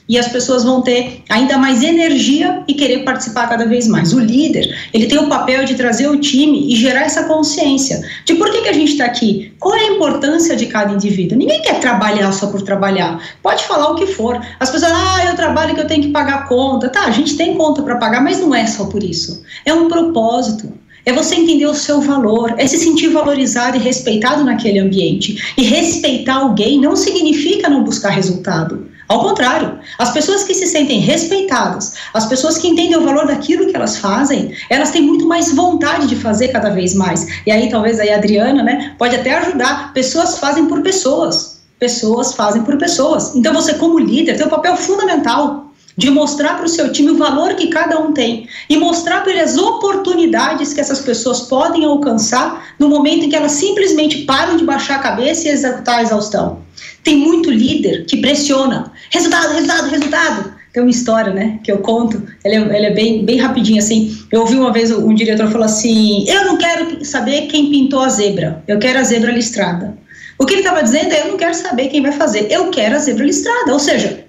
e 0.07 0.17
as 0.17 0.27
pessoas 0.27 0.63
vão 0.63 0.81
ter 0.81 1.23
ainda 1.29 1.57
mais 1.57 1.83
energia 1.83 2.63
e 2.67 2.73
querer 2.73 3.03
participar 3.03 3.47
cada 3.47 3.65
vez 3.65 3.87
mais. 3.87 4.13
O 4.13 4.19
líder, 4.19 4.75
ele 4.93 5.07
tem 5.07 5.17
o 5.17 5.27
papel 5.27 5.65
de 5.65 5.75
trazer 5.75 6.07
o 6.07 6.17
time 6.19 6.71
e 6.71 6.75
gerar 6.75 7.01
essa 7.01 7.23
consciência 7.23 8.01
de 8.25 8.35
por 8.35 8.49
que, 8.51 8.61
que 8.61 8.69
a 8.69 8.73
gente 8.73 8.91
está 8.93 9.05
aqui, 9.05 9.53
qual 9.59 9.75
é 9.75 9.79
a 9.79 9.93
importância 9.93 10.55
de 10.55 10.67
cada 10.67 10.93
indivíduo. 10.93 11.37
Ninguém 11.37 11.61
quer 11.61 11.79
trabalhar 11.79 12.31
só 12.31 12.47
por 12.47 12.61
trabalhar, 12.61 13.21
pode 13.43 13.63
falar 13.65 13.91
o 13.91 13.95
que 13.95 14.07
for. 14.07 14.39
As 14.59 14.69
pessoas, 14.69 14.91
ah, 14.93 15.25
eu 15.25 15.35
trabalho 15.35 15.75
que 15.75 15.81
eu 15.81 15.87
tenho 15.87 16.03
que 16.03 16.11
pagar 16.11 16.47
conta. 16.47 16.89
Tá, 16.89 17.05
a 17.05 17.11
gente 17.11 17.35
tem 17.35 17.55
conta 17.55 17.81
para 17.81 17.97
pagar, 17.97 18.21
mas 18.21 18.39
não 18.39 18.53
é 18.53 18.65
só 18.65 18.85
por 18.85 19.03
isso. 19.03 19.43
É 19.65 19.73
um 19.73 19.87
propósito. 19.87 20.71
É 21.05 21.13
você 21.13 21.35
entender 21.35 21.65
o 21.65 21.73
seu 21.73 22.01
valor, 22.01 22.53
é 22.57 22.67
se 22.67 22.77
sentir 22.77 23.07
valorizado 23.07 23.77
e 23.77 23.79
respeitado 23.79 24.43
naquele 24.43 24.79
ambiente. 24.79 25.53
E 25.57 25.63
respeitar 25.63 26.35
alguém 26.35 26.81
não 26.81 26.97
significa 26.97 27.69
não 27.69 27.81
buscar 27.81 28.09
resultado. 28.09 28.85
Ao 29.07 29.21
contrário, 29.21 29.79
as 29.97 30.11
pessoas 30.11 30.43
que 30.43 30.53
se 30.53 30.67
sentem 30.67 30.99
respeitadas, 30.99 31.93
as 32.13 32.25
pessoas 32.25 32.57
que 32.57 32.67
entendem 32.67 32.97
o 32.97 33.05
valor 33.05 33.25
daquilo 33.25 33.67
que 33.67 33.75
elas 33.75 33.97
fazem, 33.97 34.53
elas 34.69 34.91
têm 34.91 35.01
muito 35.01 35.25
mais 35.25 35.53
vontade 35.53 36.07
de 36.07 36.15
fazer 36.15 36.49
cada 36.49 36.69
vez 36.69 36.93
mais. 36.93 37.25
E 37.45 37.51
aí 37.51 37.69
talvez 37.69 37.99
aí 37.99 38.09
a 38.09 38.17
Adriana, 38.17 38.63
né, 38.63 38.95
pode 38.97 39.15
até 39.15 39.37
ajudar. 39.37 39.93
Pessoas 39.93 40.39
fazem 40.39 40.65
por 40.65 40.81
pessoas. 40.81 41.61
Pessoas 41.79 42.33
fazem 42.33 42.63
por 42.63 42.77
pessoas. 42.77 43.33
Então 43.35 43.53
você 43.53 43.75
como 43.75 43.97
líder 43.97 44.35
tem 44.35 44.45
um 44.45 44.49
papel 44.49 44.75
fundamental 44.75 45.67
de 45.97 46.11
mostrar 46.11 46.55
para 46.55 46.65
o 46.65 46.69
seu 46.69 46.91
time 46.91 47.11
o 47.11 47.17
valor 47.17 47.55
que 47.55 47.67
cada 47.67 47.99
um 47.99 48.13
tem 48.13 48.47
e 48.69 48.77
mostrar 48.77 49.21
para 49.21 49.31
ele 49.31 49.41
as 49.41 49.57
oportunidades 49.57 50.71
que 50.71 50.79
essas 50.79 50.99
pessoas 50.99 51.41
podem 51.41 51.85
alcançar 51.85 52.75
no 52.77 52.87
momento 52.87 53.25
em 53.25 53.29
que 53.29 53.35
elas 53.35 53.53
simplesmente 53.53 54.19
param 54.23 54.57
de 54.57 54.63
baixar 54.63 54.97
a 54.97 54.99
cabeça 54.99 55.47
e 55.47 55.51
executar 55.51 55.99
a 55.99 56.03
exaustão. 56.03 56.59
Tem 57.03 57.17
muito 57.17 57.49
líder 57.49 58.05
que 58.05 58.17
pressiona. 58.17 58.91
Resultado, 59.11 59.53
resultado, 59.53 59.89
resultado. 59.89 60.57
Tem 60.73 60.83
uma 60.83 60.91
história, 60.91 61.33
né, 61.33 61.59
que 61.63 61.71
eu 61.71 61.79
conto, 61.79 62.21
ela 62.43 62.53
é, 62.53 62.77
ela 62.77 62.85
é 62.87 62.93
bem, 62.93 63.25
bem 63.25 63.37
rapidinha, 63.37 63.79
assim. 63.79 64.15
Eu 64.31 64.41
ouvi 64.41 64.55
uma 64.55 64.71
vez 64.71 64.91
um 64.91 65.13
diretor 65.13 65.49
falar 65.49 65.65
assim: 65.65 66.23
Eu 66.29 66.45
não 66.45 66.57
quero 66.57 67.03
saber 67.03 67.47
quem 67.47 67.71
pintou 67.71 68.01
a 68.01 68.09
zebra, 68.09 68.63
eu 68.67 68.77
quero 68.77 68.99
a 68.99 69.03
zebra 69.03 69.31
listrada. 69.31 69.97
O 70.37 70.45
que 70.45 70.53
ele 70.53 70.61
estava 70.61 70.83
dizendo 70.83 71.11
é: 71.13 71.21
Eu 71.21 71.29
não 71.29 71.37
quero 71.37 71.55
saber 71.55 71.87
quem 71.87 72.01
vai 72.01 72.11
fazer, 72.11 72.47
eu 72.51 72.69
quero 72.69 72.95
a 72.95 72.99
zebra 72.99 73.25
listrada. 73.25 73.73
Ou 73.73 73.79
seja, 73.79 74.26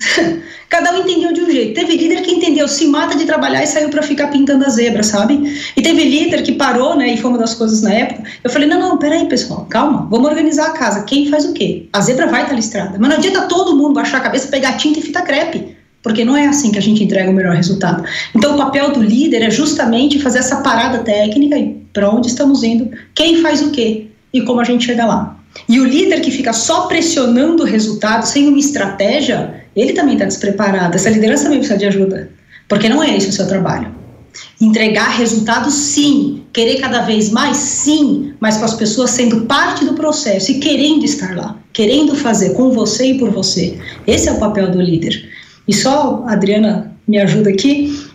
Cada 0.68 0.92
um 0.92 1.02
entendeu 1.02 1.32
de 1.32 1.40
um 1.40 1.50
jeito. 1.50 1.74
Teve 1.74 1.96
líder 1.96 2.22
que 2.22 2.32
entendeu, 2.32 2.66
se 2.66 2.86
mata 2.86 3.16
de 3.16 3.24
trabalhar 3.24 3.62
e 3.62 3.66
saiu 3.66 3.90
para 3.90 4.02
ficar 4.02 4.28
pintando 4.28 4.64
a 4.64 4.68
zebra, 4.68 5.02
sabe? 5.02 5.56
E 5.76 5.82
teve 5.82 6.02
líder 6.02 6.42
que 6.42 6.52
parou, 6.52 6.96
né? 6.96 7.14
E 7.14 7.16
foi 7.16 7.30
uma 7.30 7.38
das 7.38 7.54
coisas 7.54 7.82
na 7.82 7.92
época. 7.92 8.24
Eu 8.42 8.50
falei: 8.50 8.68
não, 8.68 8.80
não, 8.80 8.98
peraí, 8.98 9.28
pessoal, 9.28 9.66
calma, 9.70 10.08
vamos 10.10 10.28
organizar 10.28 10.66
a 10.66 10.72
casa. 10.72 11.04
Quem 11.04 11.28
faz 11.28 11.44
o 11.44 11.52
quê? 11.52 11.86
A 11.92 12.00
zebra 12.00 12.26
vai 12.26 12.42
estar 12.42 12.54
listrada. 12.54 12.96
Mas 12.98 13.08
não 13.08 13.16
adianta 13.16 13.42
todo 13.42 13.76
mundo 13.76 13.94
baixar 13.94 14.18
a 14.18 14.20
cabeça, 14.20 14.48
pegar 14.48 14.76
tinta 14.76 14.98
e 14.98 15.02
fita 15.02 15.22
crepe. 15.22 15.76
Porque 16.02 16.24
não 16.24 16.36
é 16.36 16.46
assim 16.46 16.70
que 16.70 16.78
a 16.78 16.82
gente 16.82 17.02
entrega 17.02 17.30
o 17.30 17.32
melhor 17.32 17.54
resultado. 17.54 18.04
Então, 18.34 18.54
o 18.54 18.58
papel 18.58 18.90
do 18.92 19.02
líder 19.02 19.42
é 19.42 19.50
justamente 19.50 20.18
fazer 20.18 20.40
essa 20.40 20.56
parada 20.56 20.98
técnica 20.98 21.56
e 21.56 21.82
para 21.94 22.10
onde 22.10 22.28
estamos 22.28 22.62
indo, 22.62 22.90
quem 23.14 23.40
faz 23.40 23.62
o 23.62 23.70
quê 23.70 24.08
e 24.32 24.42
como 24.42 24.60
a 24.60 24.64
gente 24.64 24.84
chega 24.84 25.06
lá. 25.06 25.38
E 25.68 25.80
o 25.80 25.84
líder 25.84 26.20
que 26.20 26.30
fica 26.30 26.52
só 26.52 26.82
pressionando 26.82 27.62
o 27.62 27.66
resultado 27.66 28.26
sem 28.26 28.48
uma 28.48 28.58
estratégia, 28.58 29.63
ele 29.76 29.92
também 29.92 30.14
está 30.14 30.24
despreparado. 30.24 30.96
Essa 30.96 31.10
liderança 31.10 31.44
também 31.44 31.58
precisa 31.58 31.78
de 31.78 31.86
ajuda, 31.86 32.30
porque 32.68 32.88
não 32.88 33.02
é 33.02 33.16
esse 33.16 33.28
o 33.28 33.32
seu 33.32 33.46
trabalho. 33.46 33.94
Entregar 34.60 35.08
resultados, 35.10 35.74
sim. 35.74 36.44
Querer 36.52 36.80
cada 36.80 37.02
vez 37.02 37.30
mais, 37.30 37.56
sim. 37.56 38.34
Mas 38.40 38.56
com 38.56 38.64
as 38.64 38.74
pessoas 38.74 39.10
sendo 39.10 39.42
parte 39.42 39.84
do 39.84 39.94
processo 39.94 40.50
e 40.50 40.58
querendo 40.58 41.04
estar 41.04 41.36
lá, 41.36 41.58
querendo 41.72 42.14
fazer 42.14 42.50
com 42.54 42.70
você 42.70 43.12
e 43.12 43.18
por 43.18 43.30
você. 43.30 43.78
Esse 44.06 44.28
é 44.28 44.32
o 44.32 44.38
papel 44.38 44.70
do 44.70 44.80
líder. 44.80 45.30
E 45.66 45.72
só, 45.72 46.24
Adriana, 46.26 46.92
me 47.06 47.18
ajuda 47.18 47.50
aqui. 47.50 48.08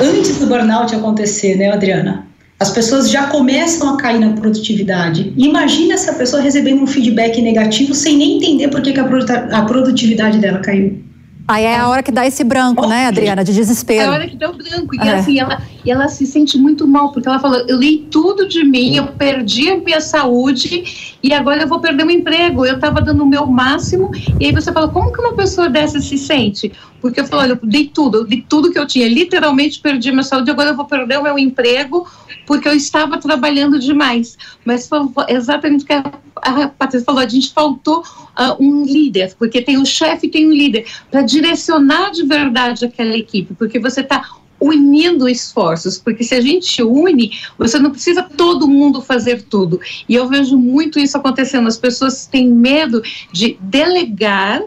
Antes 0.00 0.38
do 0.38 0.46
burnout 0.46 0.94
acontecer, 0.94 1.56
né, 1.56 1.70
Adriana? 1.70 2.23
As 2.58 2.70
pessoas 2.70 3.10
já 3.10 3.26
começam 3.26 3.90
a 3.90 3.96
cair 3.96 4.20
na 4.20 4.32
produtividade. 4.32 5.32
Imagina 5.36 5.94
essa 5.94 6.12
pessoa 6.12 6.40
recebendo 6.40 6.82
um 6.82 6.86
feedback 6.86 7.40
negativo 7.42 7.94
sem 7.94 8.16
nem 8.16 8.36
entender 8.36 8.68
por 8.68 8.80
que, 8.80 8.92
que 8.92 9.00
a 9.00 9.62
produtividade 9.64 10.38
dela 10.38 10.60
caiu. 10.60 11.03
Aí 11.46 11.64
é 11.64 11.76
a 11.76 11.88
hora 11.88 12.02
que 12.02 12.10
dá 12.10 12.26
esse 12.26 12.42
branco, 12.42 12.86
né, 12.86 13.06
Adriana, 13.06 13.44
de 13.44 13.52
desespero. 13.52 14.02
É 14.02 14.06
a 14.06 14.12
hora 14.12 14.26
que 14.26 14.36
dá 14.36 14.50
o 14.50 14.54
branco. 14.54 14.94
E 14.94 14.98
é. 14.98 15.14
assim, 15.14 15.38
ela, 15.38 15.60
e 15.84 15.90
ela 15.90 16.08
se 16.08 16.26
sente 16.26 16.56
muito 16.56 16.86
mal, 16.86 17.12
porque 17.12 17.28
ela 17.28 17.38
falou: 17.38 17.62
eu 17.68 17.78
li 17.78 18.06
tudo 18.10 18.48
de 18.48 18.64
mim, 18.64 18.96
eu 18.96 19.08
perdi 19.08 19.70
a 19.70 19.76
minha 19.76 20.00
saúde 20.00 21.18
e 21.22 21.32
agora 21.34 21.62
eu 21.62 21.68
vou 21.68 21.80
perder 21.80 22.06
o 22.06 22.10
emprego. 22.10 22.64
Eu 22.64 22.76
estava 22.76 23.02
dando 23.02 23.24
o 23.24 23.26
meu 23.26 23.46
máximo. 23.46 24.10
E 24.40 24.46
aí 24.46 24.52
você 24.52 24.72
fala: 24.72 24.88
como 24.88 25.12
que 25.12 25.20
uma 25.20 25.34
pessoa 25.34 25.68
dessa 25.68 26.00
se 26.00 26.16
sente? 26.16 26.72
Porque 27.00 27.20
eu 27.20 27.26
falo: 27.26 27.42
olha, 27.42 27.60
eu 27.62 27.68
dei 27.68 27.88
tudo, 27.88 28.18
eu 28.18 28.24
dei 28.24 28.42
tudo 28.48 28.72
que 28.72 28.78
eu 28.78 28.86
tinha, 28.86 29.06
literalmente 29.06 29.80
perdi 29.80 30.08
a 30.08 30.12
minha 30.12 30.24
saúde, 30.24 30.50
agora 30.50 30.70
eu 30.70 30.76
vou 30.76 30.86
perder 30.86 31.18
o 31.18 31.22
meu 31.22 31.38
emprego 31.38 32.06
porque 32.46 32.68
eu 32.68 32.74
estava 32.74 33.18
trabalhando 33.18 33.78
demais. 33.78 34.36
Mas 34.64 34.88
foi 34.88 35.00
exatamente 35.28 35.84
o 35.84 35.86
que 35.86 35.92
a, 36.44 36.68
Patrícia 36.68 37.04
falou: 37.04 37.20
a 37.20 37.28
gente 37.28 37.52
faltou 37.52 38.00
uh, 38.00 38.62
um 38.62 38.84
líder, 38.84 39.34
porque 39.38 39.62
tem 39.62 39.78
um 39.78 39.84
chefe 39.84 40.26
e 40.26 40.30
tem 40.30 40.46
um 40.46 40.52
líder, 40.52 40.86
para 41.10 41.22
direcionar 41.22 42.10
de 42.10 42.24
verdade 42.24 42.84
aquela 42.84 43.16
equipe, 43.16 43.54
porque 43.54 43.78
você 43.78 44.00
está 44.00 44.24
unindo 44.60 45.28
esforços, 45.28 45.98
porque 45.98 46.24
se 46.24 46.34
a 46.34 46.40
gente 46.40 46.82
une, 46.82 47.32
você 47.58 47.78
não 47.78 47.90
precisa 47.90 48.22
todo 48.22 48.68
mundo 48.68 49.02
fazer 49.02 49.42
tudo. 49.42 49.80
E 50.08 50.14
eu 50.14 50.26
vejo 50.28 50.56
muito 50.56 50.98
isso 50.98 51.18
acontecendo. 51.18 51.68
As 51.68 51.76
pessoas 51.76 52.26
têm 52.26 52.48
medo 52.48 53.02
de 53.30 53.58
delegar 53.60 54.62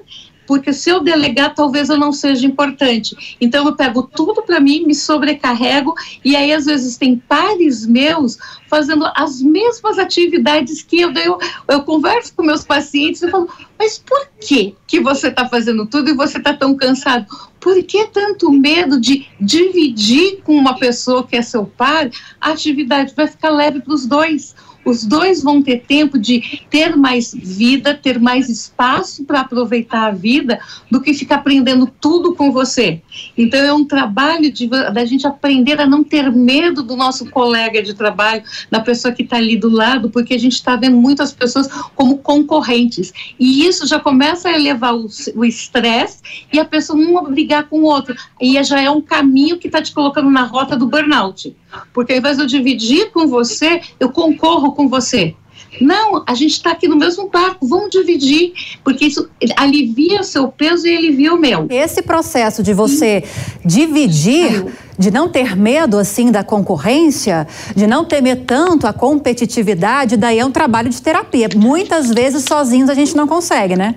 porque 0.48 0.72
se 0.72 0.90
eu 0.90 1.02
delegar, 1.02 1.54
talvez 1.54 1.90
eu 1.90 1.98
não 1.98 2.14
seja 2.14 2.48
importante. 2.48 3.38
Então 3.40 3.66
eu 3.66 3.76
pego 3.76 4.02
tudo 4.02 4.42
para 4.42 4.60
mim, 4.60 4.86
me 4.86 4.96
sobrecarrego, 4.96 5.94
e 6.24 6.36
aí 6.36 6.54
às 6.54 6.66
vezes 6.66 6.98
tem 6.98 7.18
pares 7.18 7.86
meus 7.86 8.38
fazendo 8.70 9.06
as 9.16 9.42
mesmas 9.42 10.00
atividades 10.00 10.82
que 10.82 11.02
eu, 11.02 11.14
eu, 11.14 11.38
eu 11.68 11.84
converso 11.84 12.34
com 12.34 12.44
meus 12.44 12.64
pacientes 12.64 13.22
e 13.22 13.30
falo, 13.30 13.50
mas 13.78 14.00
por 14.00 14.28
que 14.40 14.76
que 14.88 15.00
você 15.00 15.28
está 15.28 15.48
fazendo 15.48 15.86
tudo 15.86 16.10
e 16.10 16.14
você 16.14 16.38
está 16.38 16.54
tão 16.54 16.76
cansado? 16.76 17.26
Por 17.60 17.82
que 17.84 18.08
tanto 18.08 18.52
medo 18.52 19.00
de 19.00 19.28
dividir 19.40 20.42
com 20.44 20.56
uma 20.56 20.78
pessoa 20.78 21.26
que 21.26 21.36
é 21.36 21.42
seu 21.42 21.66
par? 21.66 22.10
A 22.40 22.52
atividade 22.52 23.14
vai 23.16 23.28
ficar 23.28 23.50
leve 23.50 23.82
para 23.82 23.94
os 23.94 24.06
dois 24.06 24.56
os 24.88 25.04
dois 25.04 25.44
vão 25.44 25.62
ter 25.62 25.84
tempo 25.88 26.18
de 26.18 26.62
ter 26.70 26.96
mais 26.96 27.34
vida, 27.34 27.94
ter 27.94 28.20
mais 28.20 28.50
espaço 28.50 29.26
para 29.26 29.42
aproveitar 29.42 30.08
a 30.08 30.12
vida, 30.12 30.60
do 30.90 31.02
que 31.02 31.14
ficar 31.14 31.36
aprendendo 31.36 31.88
tudo 32.00 32.34
com 32.34 32.52
você. 32.52 33.02
Então, 33.38 33.60
é 33.60 33.74
um 33.74 33.86
trabalho 33.86 34.52
de, 34.52 34.68
da 34.68 35.06
gente 35.06 35.28
aprender 35.28 35.80
a 35.82 35.86
não 35.86 36.04
ter 36.04 36.32
medo 36.32 36.82
do 36.82 36.96
nosso 36.96 37.30
colega 37.30 37.84
de 37.84 37.94
trabalho, 37.94 38.44
da 38.72 38.80
pessoa 38.80 39.14
que 39.14 39.24
está 39.24 39.38
ali 39.38 39.58
do 39.58 39.70
lado, 39.70 40.10
porque 40.10 40.34
a 40.34 40.40
gente 40.40 40.54
está 40.54 40.76
vendo 40.76 40.98
muitas 40.98 41.34
pessoas 41.34 41.68
como 41.94 42.18
concorrentes. 42.20 43.14
E 43.40 43.68
isso 43.68 43.86
já 43.86 44.00
começa 44.00 44.50
a 44.50 44.54
elevar 44.54 44.96
o 44.96 45.46
estresse 45.46 46.20
e 46.52 46.60
a 46.60 46.66
pessoa 46.66 46.98
um 46.98 47.32
brigar 47.32 47.66
com 47.66 47.80
o 47.80 47.84
outro. 47.84 48.16
E 48.40 48.62
já 48.64 48.82
é 48.82 48.90
um 48.90 49.02
caminho 49.02 49.58
que 49.58 49.68
está 49.68 49.82
te 49.82 49.94
colocando 49.94 50.30
na 50.30 50.44
rota 50.44 50.78
do 50.78 50.88
burnout. 50.88 51.56
Porque 51.94 52.14
ao 52.14 52.20
invés 52.20 52.38
de 52.38 52.44
eu 52.44 52.48
dividir 52.48 53.12
com 53.12 53.28
você, 53.28 53.82
eu 54.00 54.10
concorro 54.10 54.74
com 54.74 54.88
você. 54.88 55.36
Não, 55.82 56.24
a 56.26 56.34
gente 56.34 56.54
está 56.54 56.72
aqui 56.72 56.88
no 56.88 56.96
mesmo 56.96 57.30
barco, 57.30 57.68
vamos 57.68 57.90
dividir, 57.90 58.54
porque 58.84 59.06
isso 59.06 59.30
alivia 59.56 60.22
o 60.22 60.24
seu 60.24 60.48
peso 60.48 60.88
e 60.88 60.96
alivia 60.96 61.34
o 61.34 61.38
meu. 61.38 61.68
Esse 61.70 62.02
processo 62.02 62.64
de 62.64 62.74
você 62.74 63.24
dividir, 63.64 64.66
de 64.98 65.12
não 65.12 65.30
ter 65.30 65.56
medo 65.56 65.98
assim 65.98 66.32
da 66.32 66.44
concorrência, 66.44 67.48
de 67.76 67.86
não 67.86 68.06
temer 68.06 68.46
tanto 68.46 68.88
a 68.88 68.94
competitividade, 68.94 70.18
daí 70.18 70.40
é 70.40 70.46
um 70.46 70.52
trabalho 70.52 70.90
de 70.90 71.02
terapia. 71.02 71.50
Muitas 71.56 72.10
vezes 72.10 72.44
sozinhos 72.44 72.90
a 72.90 72.94
gente 72.94 73.16
não 73.16 73.28
consegue, 73.28 73.76
né? 73.76 73.96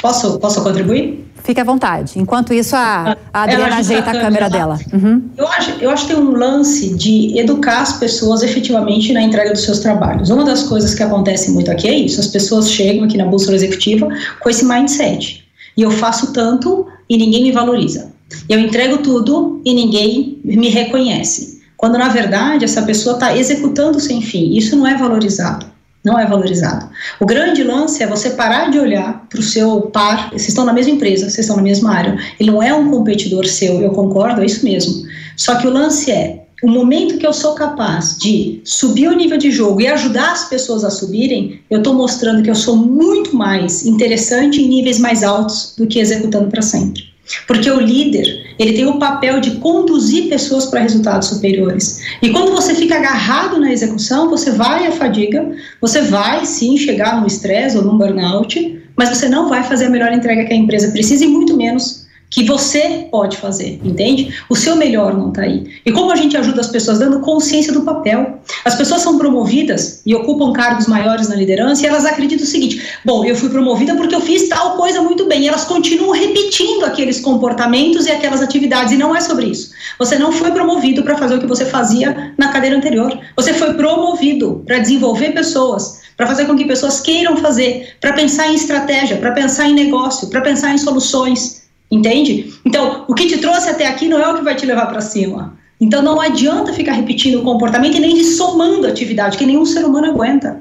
Posso, 0.00 0.38
posso 0.38 0.62
contribuir? 0.62 1.26
Fique 1.42 1.60
à 1.60 1.64
vontade. 1.64 2.18
Enquanto 2.18 2.52
isso, 2.52 2.76
a, 2.76 3.16
a 3.32 3.42
Adriana 3.42 3.76
ajeita 3.76 4.10
a 4.10 4.20
câmera, 4.20 4.48
dela. 4.48 4.78
Uhum. 4.92 5.22
Eu, 5.36 5.46
acho, 5.48 5.70
eu 5.80 5.90
acho 5.90 6.06
que 6.06 6.14
tem 6.14 6.22
um 6.22 6.32
lance 6.32 6.94
de 6.94 7.38
educar 7.38 7.80
as 7.80 7.94
pessoas 7.94 8.42
efetivamente 8.42 9.12
na 9.12 9.22
entrega 9.22 9.52
dos 9.52 9.62
seus 9.62 9.80
trabalhos. 9.80 10.30
Uma 10.30 10.44
das 10.44 10.62
coisas 10.62 10.94
que 10.94 11.02
acontece 11.02 11.50
muito 11.50 11.70
aqui 11.70 11.88
é 11.88 11.94
isso: 11.94 12.20
as 12.20 12.26
pessoas 12.26 12.70
chegam 12.70 13.04
aqui 13.04 13.16
na 13.16 13.26
bússola 13.26 13.56
executiva 13.56 14.08
com 14.40 14.50
esse 14.50 14.64
mindset. 14.64 15.44
E 15.76 15.82
eu 15.82 15.90
faço 15.90 16.32
tanto 16.32 16.86
e 17.08 17.16
ninguém 17.16 17.42
me 17.42 17.52
valoriza. 17.52 18.12
Eu 18.48 18.58
entrego 18.58 18.98
tudo 18.98 19.60
e 19.64 19.74
ninguém 19.74 20.38
me 20.44 20.68
reconhece. 20.68 21.60
Quando, 21.76 21.96
na 21.96 22.08
verdade, 22.08 22.64
essa 22.64 22.82
pessoa 22.82 23.14
está 23.14 23.36
executando 23.36 23.98
sem 23.98 24.20
fim. 24.20 24.54
Isso 24.54 24.76
não 24.76 24.86
é 24.86 24.96
valorizado 24.96 25.66
não 26.04 26.18
é 26.18 26.26
valorizado. 26.26 26.88
O 27.20 27.26
grande 27.26 27.62
lance 27.62 28.02
é 28.02 28.06
você 28.06 28.30
parar 28.30 28.70
de 28.70 28.78
olhar 28.78 29.26
para 29.28 29.40
o 29.40 29.42
seu 29.42 29.82
par, 29.82 30.30
vocês 30.30 30.48
estão 30.48 30.64
na 30.64 30.72
mesma 30.72 30.92
empresa, 30.92 31.28
vocês 31.28 31.40
estão 31.40 31.56
na 31.56 31.62
mesma 31.62 31.94
área, 31.94 32.18
ele 32.38 32.50
não 32.50 32.62
é 32.62 32.72
um 32.74 32.90
competidor 32.90 33.46
seu, 33.46 33.80
eu 33.80 33.90
concordo, 33.90 34.40
é 34.40 34.46
isso 34.46 34.64
mesmo. 34.64 35.06
Só 35.36 35.56
que 35.56 35.66
o 35.66 35.70
lance 35.70 36.10
é, 36.10 36.44
o 36.62 36.68
momento 36.68 37.16
que 37.16 37.26
eu 37.26 37.32
sou 37.32 37.54
capaz 37.54 38.16
de 38.18 38.60
subir 38.64 39.08
o 39.08 39.16
nível 39.16 39.38
de 39.38 39.50
jogo 39.50 39.80
e 39.80 39.86
ajudar 39.86 40.32
as 40.32 40.48
pessoas 40.48 40.84
a 40.84 40.90
subirem, 40.90 41.60
eu 41.70 41.78
estou 41.78 41.94
mostrando 41.94 42.42
que 42.42 42.50
eu 42.50 42.54
sou 42.54 42.76
muito 42.76 43.34
mais 43.34 43.84
interessante 43.86 44.60
em 44.60 44.68
níveis 44.68 44.98
mais 44.98 45.22
altos 45.22 45.74
do 45.76 45.86
que 45.86 45.98
executando 45.98 46.50
para 46.50 46.62
sempre. 46.62 47.09
Porque 47.46 47.70
o 47.70 47.80
líder, 47.80 48.54
ele 48.58 48.72
tem 48.72 48.86
o 48.86 48.98
papel 48.98 49.40
de 49.40 49.52
conduzir 49.52 50.28
pessoas 50.28 50.66
para 50.66 50.80
resultados 50.80 51.28
superiores. 51.28 52.00
E 52.22 52.30
quando 52.30 52.52
você 52.52 52.74
fica 52.74 52.96
agarrado 52.96 53.58
na 53.58 53.72
execução, 53.72 54.28
você 54.28 54.50
vai 54.50 54.86
à 54.86 54.92
fadiga, 54.92 55.50
você 55.80 56.02
vai 56.02 56.44
sim 56.44 56.76
chegar 56.76 57.20
no 57.20 57.26
estresse 57.26 57.76
ou 57.76 57.84
no 57.84 57.98
burnout, 57.98 58.82
mas 58.96 59.08
você 59.08 59.28
não 59.28 59.48
vai 59.48 59.62
fazer 59.62 59.86
a 59.86 59.90
melhor 59.90 60.12
entrega 60.12 60.44
que 60.44 60.52
a 60.52 60.56
empresa 60.56 60.90
precisa 60.90 61.24
e 61.24 61.28
muito 61.28 61.56
menos 61.56 61.99
que 62.30 62.44
você 62.44 63.08
pode 63.10 63.36
fazer, 63.36 63.80
entende? 63.82 64.32
O 64.48 64.54
seu 64.54 64.76
melhor 64.76 65.18
não 65.18 65.30
está 65.30 65.42
aí. 65.42 65.68
E 65.84 65.90
como 65.90 66.12
a 66.12 66.16
gente 66.16 66.36
ajuda 66.36 66.60
as 66.60 66.68
pessoas 66.68 67.00
dando 67.00 67.18
consciência 67.20 67.72
do 67.72 67.82
papel? 67.82 68.38
As 68.64 68.76
pessoas 68.76 69.02
são 69.02 69.18
promovidas 69.18 70.00
e 70.06 70.14
ocupam 70.14 70.52
cargos 70.52 70.86
maiores 70.86 71.28
na 71.28 71.34
liderança 71.34 71.82
e 71.82 71.86
elas 71.88 72.04
acreditam 72.04 72.44
o 72.44 72.48
seguinte: 72.48 72.82
bom, 73.04 73.24
eu 73.24 73.34
fui 73.34 73.48
promovida 73.48 73.96
porque 73.96 74.14
eu 74.14 74.20
fiz 74.20 74.48
tal 74.48 74.76
coisa 74.76 75.02
muito 75.02 75.26
bem. 75.26 75.42
E 75.42 75.48
elas 75.48 75.64
continuam 75.64 76.12
repetindo 76.12 76.84
aqueles 76.84 77.20
comportamentos 77.20 78.06
e 78.06 78.10
aquelas 78.12 78.40
atividades. 78.40 78.92
E 78.92 78.96
não 78.96 79.14
é 79.14 79.20
sobre 79.20 79.46
isso. 79.46 79.72
Você 79.98 80.16
não 80.16 80.30
foi 80.30 80.52
promovido 80.52 81.02
para 81.02 81.18
fazer 81.18 81.34
o 81.34 81.40
que 81.40 81.46
você 81.46 81.64
fazia 81.64 82.32
na 82.38 82.48
cadeira 82.48 82.76
anterior. 82.76 83.18
Você 83.34 83.52
foi 83.54 83.74
promovido 83.74 84.62
para 84.64 84.78
desenvolver 84.78 85.30
pessoas, 85.30 86.00
para 86.16 86.28
fazer 86.28 86.46
com 86.46 86.56
que 86.56 86.64
pessoas 86.64 87.00
queiram 87.00 87.36
fazer, 87.38 87.96
para 88.00 88.12
pensar 88.12 88.48
em 88.48 88.54
estratégia, 88.54 89.16
para 89.16 89.32
pensar 89.32 89.68
em 89.68 89.74
negócio, 89.74 90.28
para 90.28 90.40
pensar 90.40 90.72
em 90.72 90.78
soluções. 90.78 91.59
Entende? 91.90 92.54
Então, 92.64 93.04
o 93.08 93.14
que 93.14 93.26
te 93.26 93.38
trouxe 93.38 93.68
até 93.68 93.86
aqui 93.86 94.08
não 94.08 94.20
é 94.20 94.28
o 94.28 94.36
que 94.36 94.44
vai 94.44 94.54
te 94.54 94.64
levar 94.64 94.86
para 94.86 95.00
cima. 95.00 95.58
Então, 95.80 96.02
não 96.02 96.20
adianta 96.20 96.72
ficar 96.72 96.92
repetindo 96.92 97.40
o 97.40 97.42
comportamento 97.42 97.96
e 97.96 98.00
nem 98.00 98.22
somando 98.22 98.86
atividade, 98.86 99.38
que 99.38 99.46
nenhum 99.46 99.64
ser 99.64 99.84
humano 99.84 100.08
aguenta. 100.08 100.60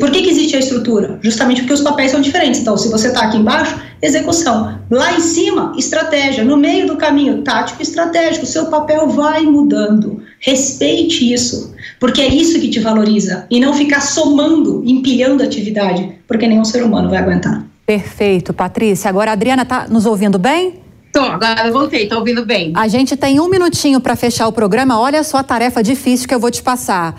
Por 0.00 0.10
que, 0.10 0.22
que 0.22 0.30
existe 0.30 0.56
a 0.56 0.58
estrutura? 0.58 1.18
Justamente 1.22 1.60
porque 1.60 1.74
os 1.74 1.82
papéis 1.82 2.10
são 2.10 2.20
diferentes. 2.20 2.60
Então, 2.60 2.76
se 2.78 2.88
você 2.88 3.08
está 3.08 3.22
aqui 3.22 3.36
embaixo, 3.36 3.78
execução. 4.00 4.78
Lá 4.90 5.14
em 5.14 5.20
cima, 5.20 5.72
estratégia. 5.76 6.44
No 6.44 6.56
meio 6.56 6.86
do 6.86 6.96
caminho, 6.96 7.42
tático 7.42 7.80
e 7.80 7.82
estratégico. 7.82 8.46
Seu 8.46 8.66
papel 8.66 9.06
vai 9.08 9.42
mudando. 9.42 10.22
Respeite 10.40 11.30
isso, 11.32 11.74
porque 12.00 12.22
é 12.22 12.28
isso 12.28 12.58
que 12.58 12.70
te 12.70 12.80
valoriza. 12.80 13.46
E 13.50 13.60
não 13.60 13.74
ficar 13.74 14.00
somando, 14.00 14.82
empilhando 14.84 15.42
atividade, 15.42 16.10
porque 16.26 16.46
nenhum 16.46 16.64
ser 16.64 16.82
humano 16.82 17.10
vai 17.10 17.18
aguentar. 17.18 17.64
Perfeito, 17.86 18.52
Patrícia. 18.52 19.08
Agora 19.08 19.30
a 19.30 19.34
Adriana 19.34 19.62
está 19.62 19.86
nos 19.88 20.04
ouvindo 20.04 20.38
bem? 20.38 20.82
Tô, 21.12 21.20
agora 21.20 21.68
eu 21.68 21.72
voltei, 21.72 22.06
tô 22.08 22.18
ouvindo 22.18 22.44
bem. 22.44 22.72
A 22.74 22.88
gente 22.88 23.16
tem 23.16 23.40
um 23.40 23.48
minutinho 23.48 24.00
para 24.00 24.16
fechar 24.16 24.48
o 24.48 24.52
programa. 24.52 24.98
Olha 24.98 25.22
só 25.22 25.38
a 25.38 25.42
tarefa 25.42 25.82
difícil 25.82 26.28
que 26.28 26.34
eu 26.34 26.40
vou 26.40 26.50
te 26.50 26.62
passar. 26.62 27.18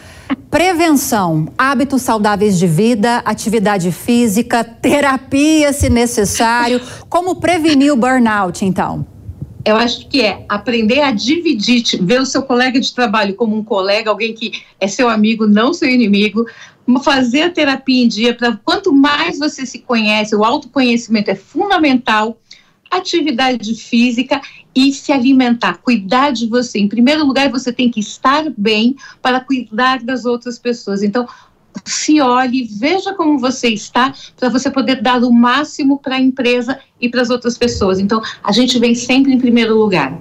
Prevenção, 0.51 1.47
hábitos 1.57 2.03
saudáveis 2.03 2.59
de 2.59 2.67
vida, 2.67 3.23
atividade 3.25 3.91
física, 3.91 4.63
terapia 4.63 5.73
se 5.73 5.89
necessário. 5.89 6.79
Como 7.09 7.37
prevenir 7.37 7.91
o 7.91 7.95
burnout, 7.95 8.63
então? 8.63 9.16
Eu 9.67 9.75
acho 9.75 10.07
que 10.07 10.21
é 10.21 10.45
aprender 10.47 11.01
a 11.01 11.11
dividir, 11.11 11.83
ver 12.01 12.21
o 12.21 12.25
seu 12.25 12.41
colega 12.41 12.79
de 12.79 12.93
trabalho 12.95 13.35
como 13.35 13.53
um 13.53 13.61
colega, 13.61 14.09
alguém 14.09 14.33
que 14.33 14.63
é 14.79 14.87
seu 14.87 15.09
amigo, 15.09 15.45
não 15.45 15.73
seu 15.73 15.89
inimigo, 15.89 16.45
fazer 17.03 17.41
a 17.41 17.49
terapia 17.49 18.01
em 18.01 18.07
dia, 18.07 18.33
para 18.33 18.55
quanto 18.63 18.93
mais 18.93 19.37
você 19.37 19.65
se 19.65 19.79
conhece, 19.79 20.33
o 20.33 20.45
autoconhecimento 20.45 21.29
é 21.29 21.35
fundamental 21.35 22.39
atividade 22.89 23.75
física 23.75 24.39
e 24.73 24.93
se 24.93 25.11
alimentar, 25.11 25.79
cuidar 25.79 26.31
de 26.31 26.47
você. 26.47 26.79
Em 26.79 26.87
primeiro 26.87 27.25
lugar, 27.25 27.49
você 27.49 27.73
tem 27.73 27.91
que 27.91 27.99
estar 27.99 28.45
bem 28.57 28.95
para 29.21 29.41
cuidar 29.41 30.01
das 30.01 30.23
outras 30.23 30.57
pessoas. 30.57 31.03
Então, 31.03 31.27
se 31.85 32.21
olhe, 32.21 32.67
veja 32.79 33.13
como 33.13 33.39
você 33.39 33.69
está, 33.69 34.13
para 34.37 34.49
você 34.49 34.69
poder 34.69 35.01
dar 35.01 35.23
o 35.23 35.31
máximo 35.31 35.99
para 35.99 36.15
a 36.15 36.21
empresa 36.21 36.79
e 36.99 37.09
para 37.09 37.21
as 37.21 37.29
outras 37.29 37.57
pessoas. 37.57 37.99
Então, 37.99 38.21
a 38.43 38.51
gente 38.51 38.79
vem 38.79 38.95
sempre 38.95 39.33
em 39.33 39.39
primeiro 39.39 39.75
lugar. 39.75 40.17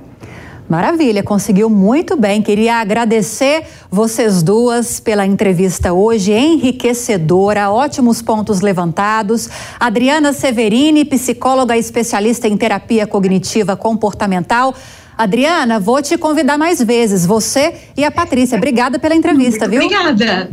Maravilha, 0.69 1.23
conseguiu 1.23 1.71
muito 1.71 2.17
bem. 2.17 2.43
Queria 2.43 2.77
agradecer 2.77 3.65
vocês 3.89 4.43
duas 4.43 4.99
pela 4.99 5.25
entrevista 5.25 5.93
hoje, 5.93 6.33
enriquecedora, 6.33 7.71
ótimos 7.71 8.21
pontos 8.21 8.61
levantados. 8.61 9.49
Adriana 9.79 10.33
Severini, 10.33 11.05
psicóloga 11.05 11.77
especialista 11.77 12.49
em 12.49 12.57
terapia 12.57 13.07
cognitiva 13.07 13.77
comportamental. 13.77 14.75
Adriana, 15.17 15.79
vou 15.79 16.03
te 16.03 16.19
convidar 16.19 16.59
mais 16.59 16.83
vezes, 16.83 17.25
você 17.25 17.75
e 17.97 18.05
a 18.05 18.11
Patrícia. 18.11 18.59
Obrigada 18.59 18.99
pela 18.99 19.15
entrevista, 19.15 19.69
viu? 19.69 19.83
Obrigada. 19.83 20.51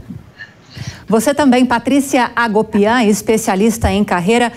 Você 1.07 1.33
também, 1.33 1.65
Patrícia 1.65 2.31
Agopian, 2.35 3.03
especialista 3.03 3.91
em 3.91 4.03
carreira 4.03 4.51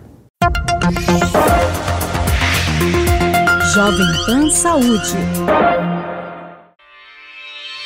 Jovem 3.73 4.07
Pan 4.27 4.51
Saúde. 4.51 5.17